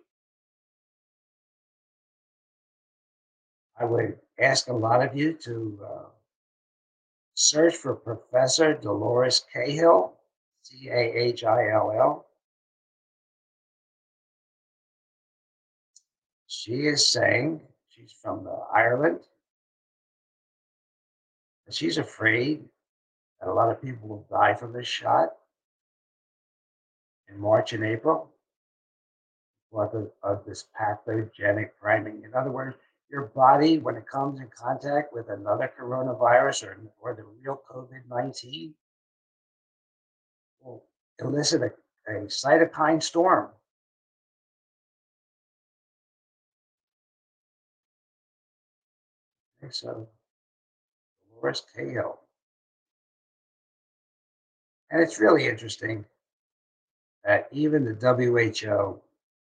[3.83, 6.05] I would ask a lot of you to uh,
[7.35, 10.13] search for Professor Dolores Cahill,
[10.63, 12.27] C A H I L L.
[16.47, 19.19] She is saying, she's from Ireland,
[21.67, 22.63] that she's afraid
[23.41, 25.31] that a lot of people will die from this shot
[27.29, 28.31] in March and April
[29.73, 32.23] because of, of this pathogenic priming.
[32.23, 32.77] In other words,
[33.13, 38.09] your body, when it comes in contact with another coronavirus or, or the real COVID
[38.09, 38.75] 19,
[40.63, 40.83] will
[41.21, 43.51] elicit a, a cytokine storm.
[49.63, 50.09] Okay, so,
[51.35, 52.19] Dolores Cahill.
[54.91, 56.07] And it's really interesting
[57.25, 59.01] that even the WHO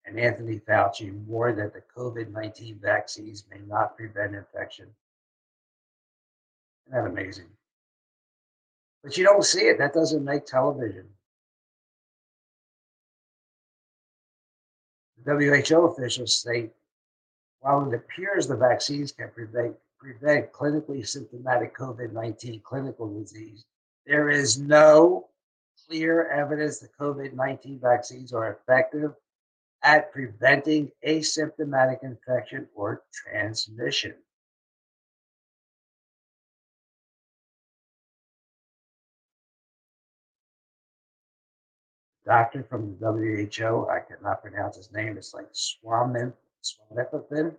[0.08, 4.88] and Anthony Fauci warned that the COVID 19 vaccines may not prevent infection.
[6.88, 7.48] Isn't that amazing?
[9.04, 9.78] But you don't see it.
[9.78, 11.06] That doesn't make television.
[15.26, 15.34] The
[15.70, 16.72] WHO officials state
[17.60, 23.66] while it appears the vaccines can prevent, prevent clinically symptomatic COVID 19 clinical disease,
[24.06, 25.28] there is no
[25.88, 29.14] clear evidence that COVID 19 vaccines are effective
[29.84, 34.16] at preventing asymptomatic infection or transmission.
[42.26, 47.56] Doctor from the WHO, I cannot pronounce his name, it's like Swamin, Swaminathan,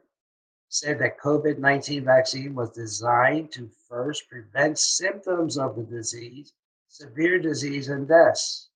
[0.68, 6.52] said that COVID 19 vaccine was designed to first prevent symptoms of the disease,
[6.88, 8.68] severe disease, and deaths.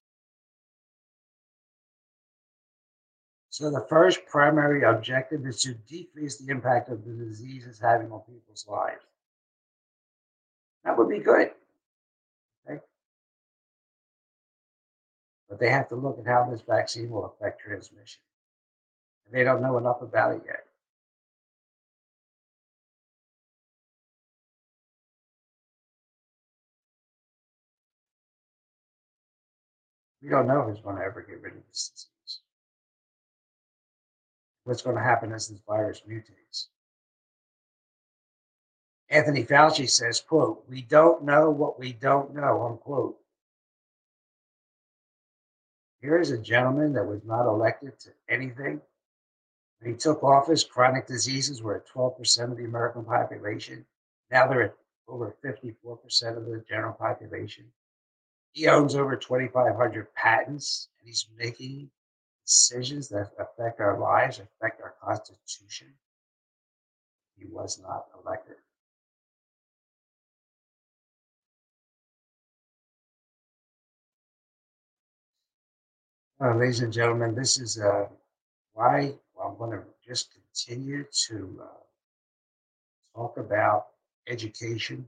[3.53, 8.11] So the first primary objective is to decrease the impact of the disease is having
[8.11, 9.03] on people's lives.
[10.83, 11.51] That would be good.
[12.67, 12.79] Okay.
[15.47, 18.21] But they have to look at how this vaccine will affect transmission.
[19.27, 20.63] And they don't know enough about it yet.
[30.23, 32.12] We don't know who's going to ever get rid of this disease
[34.63, 36.67] what's going to happen as this virus mutates.
[39.09, 43.17] Anthony Fauci says, quote, we don't know what we don't know, unquote.
[46.01, 48.81] Here is a gentleman that was not elected to anything.
[49.79, 53.85] When he took office, chronic diseases were at 12% of the American population.
[54.31, 54.75] Now they're at
[55.07, 57.65] over 54% of the general population.
[58.53, 61.89] He owns over 2,500 patents, and he's making
[62.45, 65.87] decisions that affect our lives, affect our Constitution.
[67.37, 68.57] He was not elected.
[76.43, 78.05] Uh, ladies and gentlemen, this is uh,
[78.73, 81.65] why I'm going to just continue to uh,
[83.15, 83.87] talk about
[84.27, 85.07] education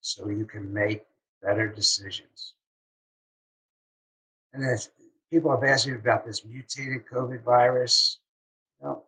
[0.00, 1.04] so you can make
[1.42, 2.54] better decisions.
[4.52, 4.64] And
[5.30, 8.18] people have asked me about this mutated COVID virus.
[8.82, 9.00] You,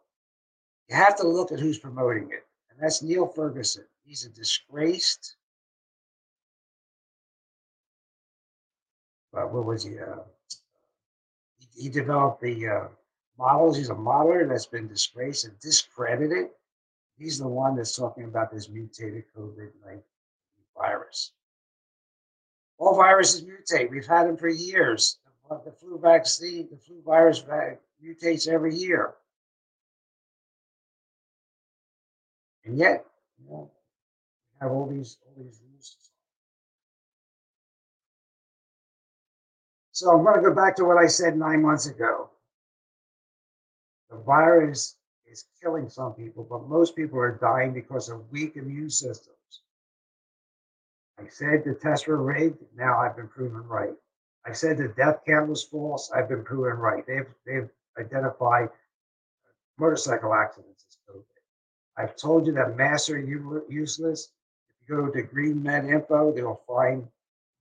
[0.89, 3.85] you have to look at who's promoting it, and that's Neil Ferguson.
[4.05, 5.37] He's a disgraced.
[9.37, 9.99] Uh, what was he?
[9.99, 10.23] Uh,
[11.59, 12.89] he, he developed the uh,
[13.39, 13.77] models.
[13.77, 16.49] He's a modeler that's been disgraced and discredited.
[17.19, 20.01] He's the one that's talking about this mutated COVID 19
[20.77, 21.33] virus.
[22.79, 23.91] All viruses mutate.
[23.91, 27.43] We've had them for years the flu vaccine, the flu virus
[28.05, 29.15] mutates every year.
[32.65, 33.05] And yet,
[33.39, 33.71] you know,
[34.53, 35.97] we have all these all these rules.
[39.93, 42.31] So I'm going to go back to what I said nine months ago.
[44.11, 44.97] The virus
[45.27, 49.35] is killing some people, but most people are dying because of weak immune systems.
[51.19, 52.63] I said the tests were rigged.
[52.77, 53.95] Now I've been proven right.
[54.49, 56.11] I said the death count was false.
[56.11, 57.07] I've been proven right.
[57.07, 57.69] They've they've
[57.99, 58.71] identified
[59.79, 61.25] motorcycle accidents as COVID.
[61.99, 64.31] I've told you that masks are useless.
[64.71, 67.07] If you go to Green Med Info, they'll find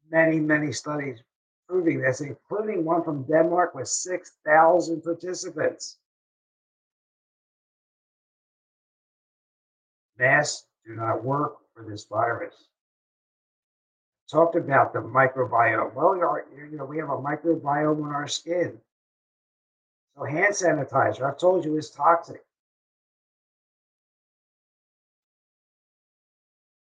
[0.09, 1.19] many, many studies
[1.67, 5.97] proving this, including one from Denmark with 6,000 participants.
[10.17, 12.55] Masks do not work for this virus.
[14.29, 15.93] Talked about the microbiome.
[15.93, 18.77] Well, you know, we have a microbiome on our skin.
[20.17, 22.43] So hand sanitizer, I've told you, is toxic.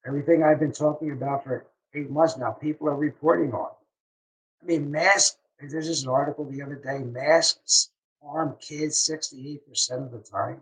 [0.07, 3.71] Everything I've been talking about for eight months now, people are reporting on.
[4.63, 7.91] I mean, masks, there's just an article the other day, masks
[8.23, 9.61] harm kids 68%
[10.05, 10.61] of the time.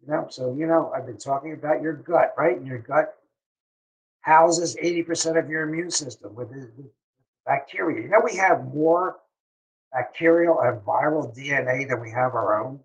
[0.00, 2.56] You know, so, you know, I've been talking about your gut, right?
[2.56, 3.18] And your gut
[4.24, 6.48] houses 80% of your immune system with,
[7.44, 8.02] bacteria.
[8.02, 9.16] You know, we have more
[9.92, 12.80] bacterial and viral DNA than we have our own.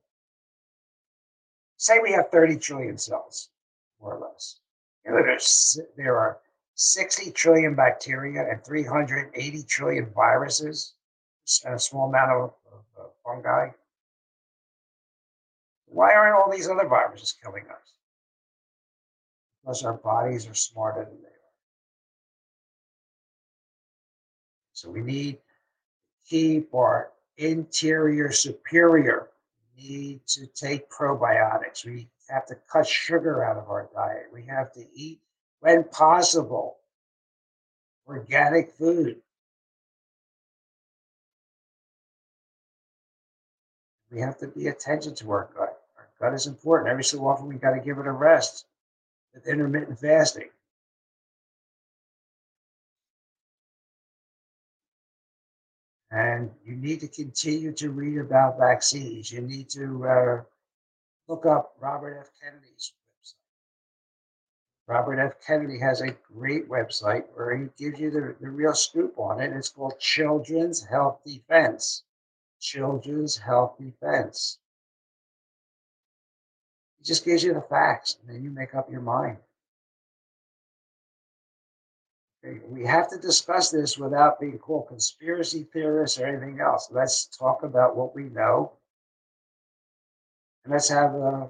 [1.78, 3.50] Say we have 30 trillion cells,
[4.02, 4.60] more or less.
[5.06, 5.38] You know,
[5.96, 6.40] there are
[6.76, 10.94] 60 trillion bacteria and 380 trillion viruses
[11.66, 13.70] and a small amount of, of, of fungi.
[15.86, 17.94] Why aren't all these other viruses killing us?
[19.62, 21.29] Because our bodies are smarter than they
[24.80, 25.40] So we need to
[26.30, 29.28] keep our interior superior.
[29.76, 31.86] We need to take probiotics.
[31.86, 34.28] We have to cut sugar out of our diet.
[34.34, 35.20] We have to eat,
[35.60, 36.78] when possible,
[38.08, 39.18] organic food.
[44.10, 45.78] We have to be attention to our gut.
[45.98, 46.90] Our gut is important.
[46.90, 48.66] Every so often, we got to give it a rest
[49.34, 50.50] with intermittent fasting.
[56.12, 59.32] And you need to continue to read about vaccines.
[59.32, 60.42] You need to uh,
[61.28, 62.32] look up Robert F.
[62.42, 62.94] Kennedy's
[63.24, 63.34] website.
[64.88, 65.34] Robert F.
[65.46, 69.54] Kennedy has a great website where he gives you the, the real scoop on it.
[69.54, 72.04] It's called Children's Health Defense.
[72.60, 74.58] Children's Health Defense.
[77.00, 79.38] It just gives you the facts, and then you make up your mind.
[82.42, 86.88] We have to discuss this without being called conspiracy theorists or anything else.
[86.90, 88.72] Let's talk about what we know,
[90.64, 91.50] and let's have a,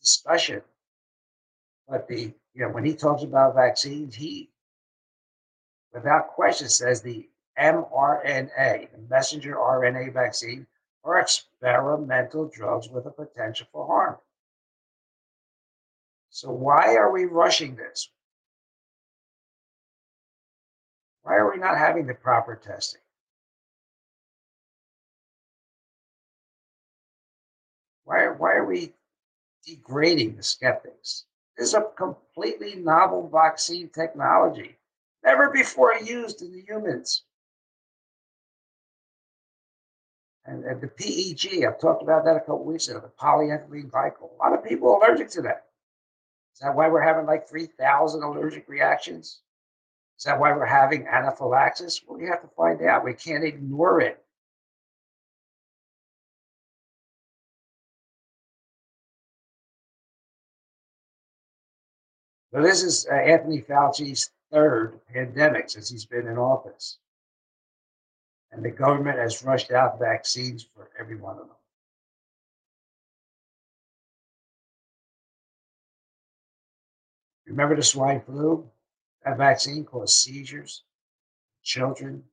[0.00, 0.62] discussion.
[1.88, 4.50] But the you know when he talks about vaccines, he
[5.92, 10.66] without question says the mRNA, the messenger RNA vaccine,
[11.04, 14.16] are experimental drugs with a potential for harm.
[16.30, 18.10] So why are we rushing this?
[21.22, 23.00] Why are we not having the proper testing?
[28.04, 28.92] Why, why are we
[29.64, 31.26] degrading the skeptics?
[31.56, 34.76] This is a completely novel vaccine technology,
[35.22, 37.24] never before used in the humans.
[40.46, 44.30] And, and the PEG, I've talked about that a couple weeks ago, the polyethylene glycol.
[44.34, 45.66] A lot of people are allergic to that.
[46.54, 49.42] Is that why we're having like 3,000 allergic reactions?
[50.20, 52.02] Is that why we're having anaphylaxis?
[52.06, 53.06] Well, we have to find out.
[53.06, 54.22] We can't ignore it.
[62.52, 66.98] So this is uh, Anthony Fauci's third pandemic since he's been in office.
[68.52, 71.56] And the government has rushed out vaccines for every one of them.
[77.46, 78.70] Remember the swine flu?
[79.30, 80.82] That vaccine caused seizures,
[81.62, 82.24] children,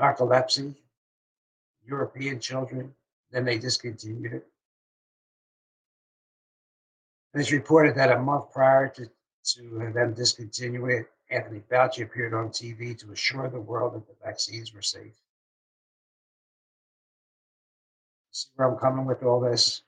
[0.00, 0.74] narcolepsy,
[1.86, 2.92] European children.
[3.30, 4.46] Then they discontinued it.
[7.34, 9.08] it's reported that a month prior to,
[9.44, 14.14] to them discontinuing it, Anthony Fauci appeared on TV to assure the world that the
[14.24, 15.14] vaccines were safe.
[18.32, 19.82] See where I'm coming with all this?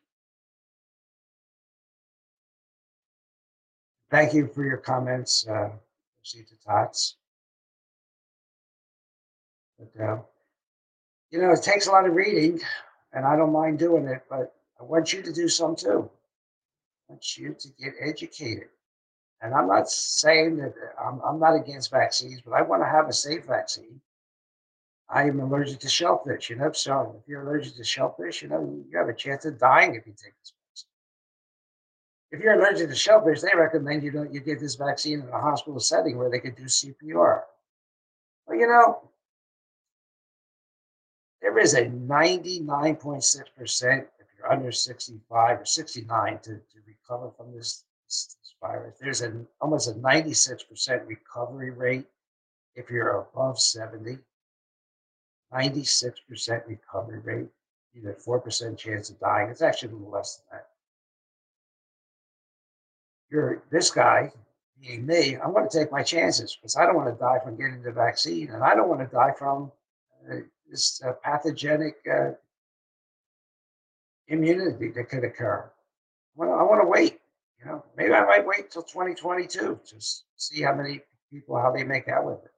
[4.09, 5.49] Thank you for your comments.
[5.49, 5.71] Uh,
[6.27, 7.15] received the.
[9.79, 10.19] But, uh,
[11.31, 12.61] you know, it takes a lot of reading,
[13.13, 16.11] and I don't mind doing it, but I want you to do some too.
[17.09, 18.69] I want you to get educated.
[19.43, 23.09] And I'm not saying that I'm, I'm not against vaccines, but I want to have
[23.09, 24.01] a safe vaccine.
[25.09, 26.73] I am allergic to shellfish, you know.
[26.73, 30.07] So if you're allergic to shellfish, you know, you have a chance of dying if
[30.07, 30.53] you take this
[32.31, 35.41] if you're allergic to shellfish, they recommend you don't you get this vaccine in a
[35.41, 37.43] hospital setting where they could do CPR.
[38.47, 39.09] Well, you know,
[41.41, 47.85] there is a 99.6% if you're under 65 or 69 to, to recover from this,
[48.07, 48.97] this, this virus.
[49.01, 52.07] There's an almost a 96% recovery rate
[52.75, 54.19] if you're above 70.
[55.53, 57.47] 96% recovery rate,
[57.97, 59.49] either 4% chance of dying.
[59.49, 60.71] It's actually a little less than that.
[63.31, 64.33] You're this guy,
[64.81, 67.57] being me, I'm going to take my chances because I don't want to die from
[67.57, 69.73] getting the vaccine and I don't want to die from
[70.31, 70.37] uh,
[70.71, 72.33] this uh, pathogenic uh,
[74.29, 75.71] immunity that could occur.
[76.39, 77.21] To, I want to wait.
[77.61, 79.95] You know, maybe I might wait till 2022 to
[80.37, 81.01] see how many
[81.33, 82.53] people how they make out with it.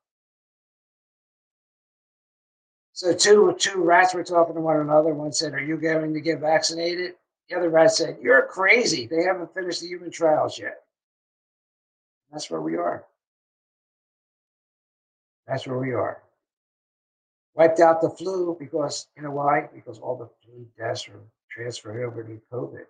[2.92, 5.14] So two two rats were talking to one another.
[5.14, 7.14] One said, "Are you going to get vaccinated?"
[7.49, 9.07] The other rat said, "You're crazy.
[9.07, 10.84] They haven't finished the human trials yet."
[12.30, 13.07] That's where we are.
[15.46, 16.22] That's where we are.
[17.55, 19.68] Wiped out the flu because you know why?
[19.72, 22.86] Because all the flu deaths were transferred over to COVID.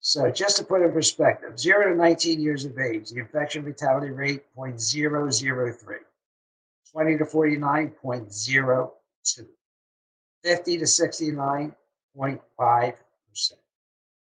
[0.00, 4.10] So just to put in perspective, 0 to 19 years of age, the infection fatality
[4.10, 5.98] rate 0.003.
[6.90, 7.94] 20 to 49,
[9.36, 9.46] 0.02.
[10.44, 11.74] 50 to 69,
[12.16, 13.52] 0.5%.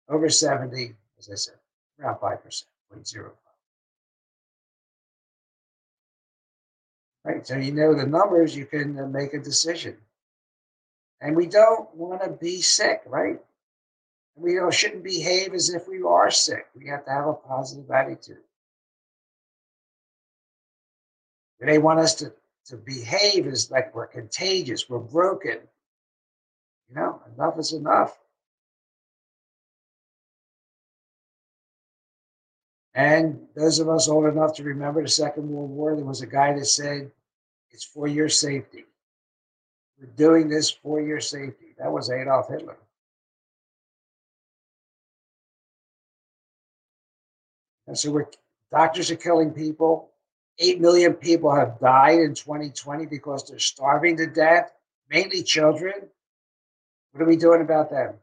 [0.08, 1.56] Over 70, as I said,
[2.00, 3.32] around 5%, 0.05.
[7.24, 9.98] Right, so you know the numbers, you can uh, make a decision.
[11.22, 13.39] And we don't want to be sick, right?
[14.36, 16.68] We shouldn't behave as if we are sick.
[16.76, 18.43] We have to have a positive attitude.
[21.60, 22.32] They want us to,
[22.68, 25.59] to behave is like we're contagious, we're broken.
[26.89, 28.18] You know, enough is enough.
[32.95, 36.28] And those of us old enough to remember the Second World War, there was a
[36.28, 37.11] guy that said,
[37.72, 38.86] It's for your safety.
[39.99, 41.76] We're doing this for your safety.
[41.78, 42.78] That was Adolf Hitler.
[47.88, 48.28] And so we're
[48.72, 50.09] doctors are killing people.
[50.60, 54.72] Eight million people have died in 2020 because they're starving to death,
[55.10, 55.93] mainly children.
[57.12, 58.16] What are we doing about them?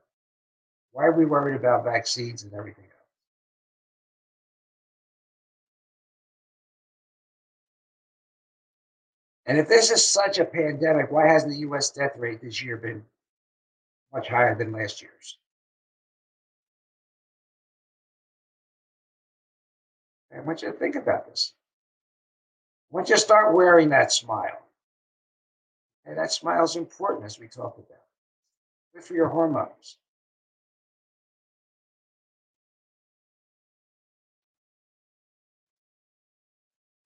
[0.93, 2.93] Why are we worried about vaccines and everything else?
[9.47, 12.77] And if this is such a pandemic, why hasn't the US death rate this year
[12.77, 13.05] been
[14.13, 15.39] much higher than last year's?
[20.35, 21.53] I want you to think about this.
[22.93, 24.67] Once you start wearing that smile,
[26.05, 28.03] and that smile is important as we talk about.
[28.95, 29.97] Good for your hormones.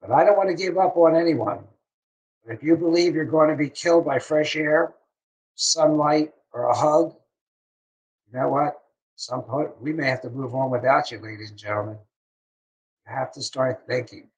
[0.01, 1.65] But I don't want to give up on anyone.
[2.47, 4.95] If you believe you're going to be killed by fresh air,
[5.55, 7.15] sunlight, or a hug,
[8.33, 8.83] you know what?
[9.15, 11.99] Some point we may have to move on without you, ladies and gentlemen
[13.07, 14.29] You have to start thinking.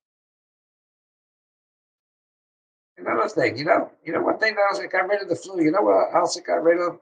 [2.99, 5.63] Another thing, you know, you know, one thing else that got rid of the flu.
[5.63, 6.99] You know what else it got rid of?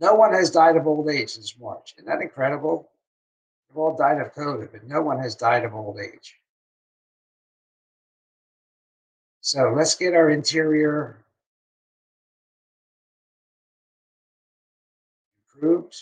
[0.00, 1.94] No one has died of old age since March.
[1.98, 2.90] Isn't that incredible?
[3.68, 6.36] They've all died of COVID, but no one has died of old age.
[9.42, 11.24] So let's get our interior
[15.54, 15.96] improved.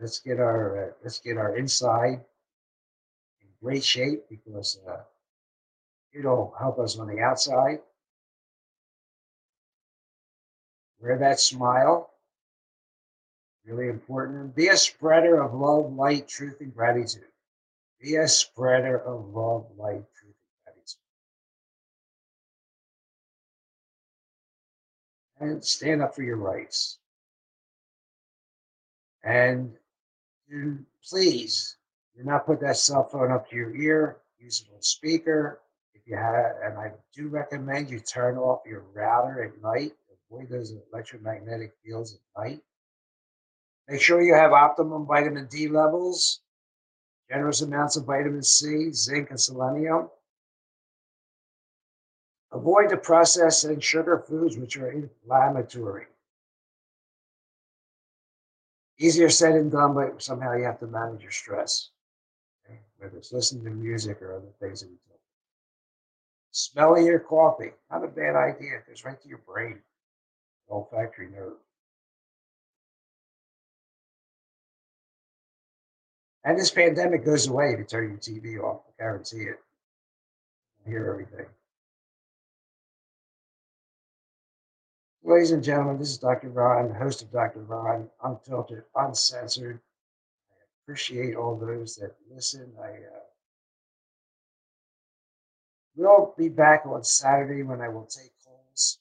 [0.00, 2.20] Let's get our uh, let's get our inside
[3.40, 4.98] in great shape because uh,
[6.12, 7.80] it'll help us on the outside.
[11.00, 12.10] Wear that smile.
[13.64, 14.56] Really important.
[14.56, 17.24] Be a spreader of love, light, truth, and gratitude.
[18.00, 20.98] Be a spreader of love, light, truth, and gratitude.
[25.40, 26.98] And stand up for your rights.
[29.22, 29.76] And
[31.08, 31.76] please
[32.16, 34.16] do not put that cell phone up to your ear.
[34.40, 35.60] Use it on speaker.
[36.08, 39.92] You have, and I do recommend you turn off your router at night.
[40.30, 42.60] Avoid those electromagnetic fields at night.
[43.88, 46.40] Make sure you have optimum vitamin D levels,
[47.30, 50.08] generous amounts of vitamin C, zinc, and selenium.
[52.52, 56.06] Avoid the processed and sugar foods which are inflammatory
[58.98, 61.90] easier said than done, but somehow you have to manage your stress.
[62.64, 62.78] Okay?
[62.98, 65.07] Whether it's listening to music or other things that we do.
[66.58, 68.78] Smelling your coffee, not a bad idea.
[68.78, 69.78] It goes right to your brain,
[70.68, 71.52] olfactory nerve.
[76.42, 78.80] And this pandemic goes away if you turn your TV off.
[78.88, 79.60] I guarantee it.
[80.84, 81.46] Hear everything.
[85.22, 86.48] Ladies and gentlemen, this is Dr.
[86.48, 87.60] Ron, host of Dr.
[87.60, 89.78] Ron, unfiltered, uncensored.
[90.50, 92.72] I appreciate all those that listen.
[92.82, 93.27] I uh,
[96.06, 98.98] will be back on Saturday when I will take calls.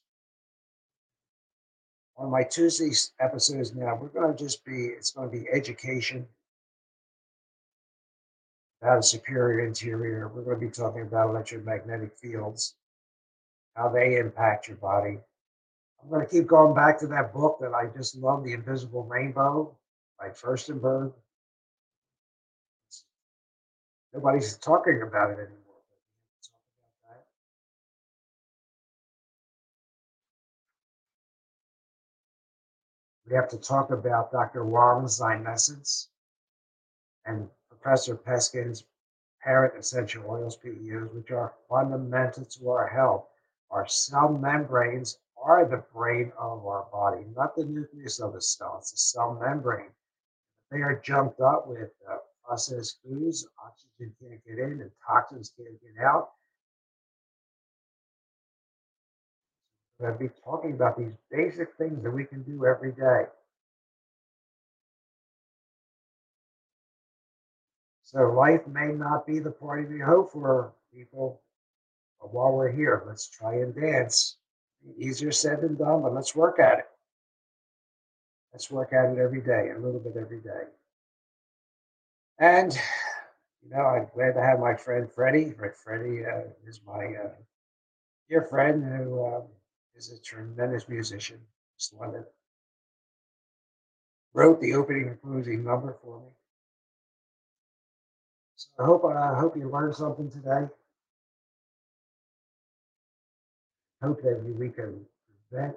[2.17, 6.25] On my Tuesday episodes now, we're going to just be, it's going to be education
[8.81, 10.27] about a superior interior.
[10.27, 12.75] We're going to be talking about electromagnetic fields,
[13.75, 15.19] how they impact your body
[16.03, 19.03] I'm going to keep going back to that book that I just love, The Invisible
[19.03, 19.75] Rainbow
[20.19, 21.13] by Firstenberg.
[24.13, 25.66] Nobody's talking about it anymore.
[33.27, 34.63] We have to talk about Dr.
[34.63, 36.09] Wong's essence
[37.25, 38.85] and Professor Peskin's
[39.43, 43.27] parent essential oils, PEOs, which are fundamental to our health.
[43.69, 48.77] Our cell membranes are the brain of our body, not the nucleus of the cell.
[48.79, 49.91] It's the cell membrane.
[50.71, 55.81] They are jumped up with uh, processed foods, oxygen can't get in, and toxins can't
[55.81, 56.31] get out.
[59.99, 63.25] Going to be talking about these basic things that we can do every day.
[68.03, 71.41] So life may not be the party we hope for, people.
[72.21, 74.37] But while we're here, let's try and dance.
[74.97, 76.85] Easier said than done, but let's work at it.
[78.53, 80.63] Let's work at it every day, a little bit every day.
[82.39, 82.73] And,
[83.63, 85.53] you know, I'm glad to have my friend Freddie.
[85.83, 87.29] Freddie uh, is my uh,
[88.29, 89.43] dear friend who um,
[89.97, 91.39] is a tremendous musician.
[91.77, 92.23] Just London.
[94.33, 96.27] Wrote the opening and closing number for me.
[98.55, 100.67] So I hope I hope you learned something today.
[104.01, 105.05] hope that we can
[105.49, 105.75] prevent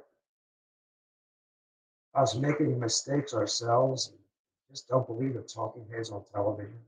[2.15, 4.13] us making mistakes ourselves.
[4.71, 6.79] Just don't believe the talking heads on television.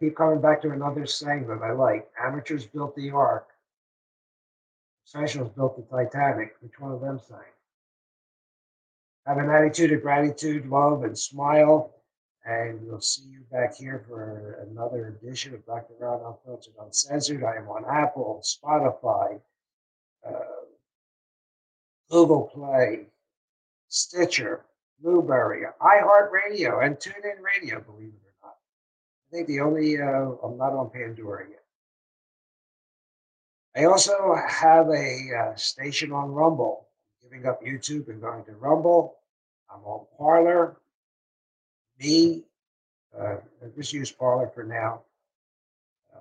[0.00, 2.08] Keep coming back to another saying that I like.
[2.22, 3.48] Amateurs built the ark.
[5.10, 6.56] Professionals built the Titanic.
[6.60, 7.38] Which one of them sang?
[9.26, 11.94] Have an attitude of gratitude, love, and smile.
[12.44, 15.94] And we'll see you back here for another edition of Dr.
[15.98, 17.44] Ron Unfiltered Uncensored.
[17.44, 19.40] I am on Apple, Spotify,
[20.26, 20.32] uh,
[22.10, 23.06] Google Play,
[23.88, 24.64] Stitcher,
[25.00, 28.56] Blubrry, iHeartRadio, and TuneIn Radio, believe it or not.
[29.28, 31.64] I think the only, uh, I'm not on Pandora yet.
[33.76, 36.86] I also have a uh, station on Rumble.
[37.22, 39.16] I'm giving up YouTube and going to Rumble.
[39.70, 40.76] I'm on Parler
[41.98, 42.44] me,
[43.18, 43.36] uh,
[43.76, 45.02] just use Parler for now.
[46.14, 46.18] Uh,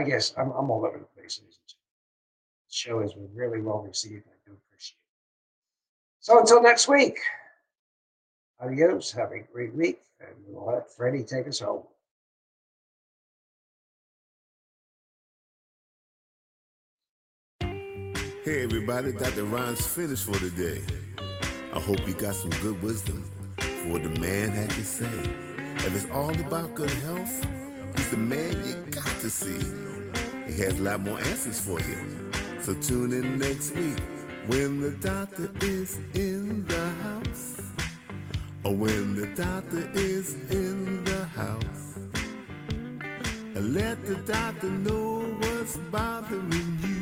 [0.00, 1.38] I guess I'm, I'm all over the place.
[1.38, 1.52] The
[2.70, 4.24] show has been really well received.
[4.26, 6.20] I do appreciate it.
[6.20, 7.18] So until next week,
[8.60, 9.12] adios.
[9.12, 10.00] Have a great week.
[10.20, 11.82] And we'll let Freddie take us home.
[18.52, 19.44] Hey everybody, Dr.
[19.44, 20.82] Ron's finished for today.
[21.72, 23.24] I hope you got some good wisdom
[23.56, 25.06] for what the man had to say.
[25.76, 27.46] If it's all about good health,
[27.96, 29.58] he's the man you got to see.
[30.46, 32.30] He has a lot more answers for you.
[32.60, 33.98] So tune in next week
[34.46, 37.62] when the doctor is in the house.
[38.64, 41.96] Or when the doctor is in the house.
[43.54, 47.01] And let the doctor know what's bothering you.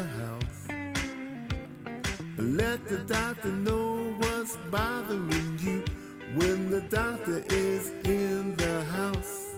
[2.41, 5.85] Let the doctor know what's bothering you
[6.33, 9.53] when the doctor is in the house.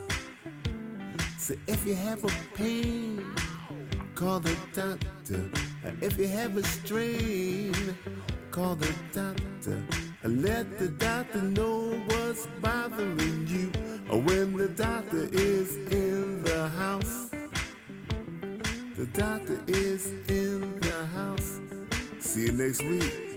[1.37, 3.25] So if you have a pain,
[4.15, 5.49] call the doctor.
[6.01, 7.73] If you have a strain,
[8.51, 9.81] call the doctor.
[10.25, 13.71] Let the doctor know what's bothering you.
[14.11, 17.29] When the doctor is in the house,
[18.97, 21.61] the doctor is in the house.
[22.33, 23.32] See you next week.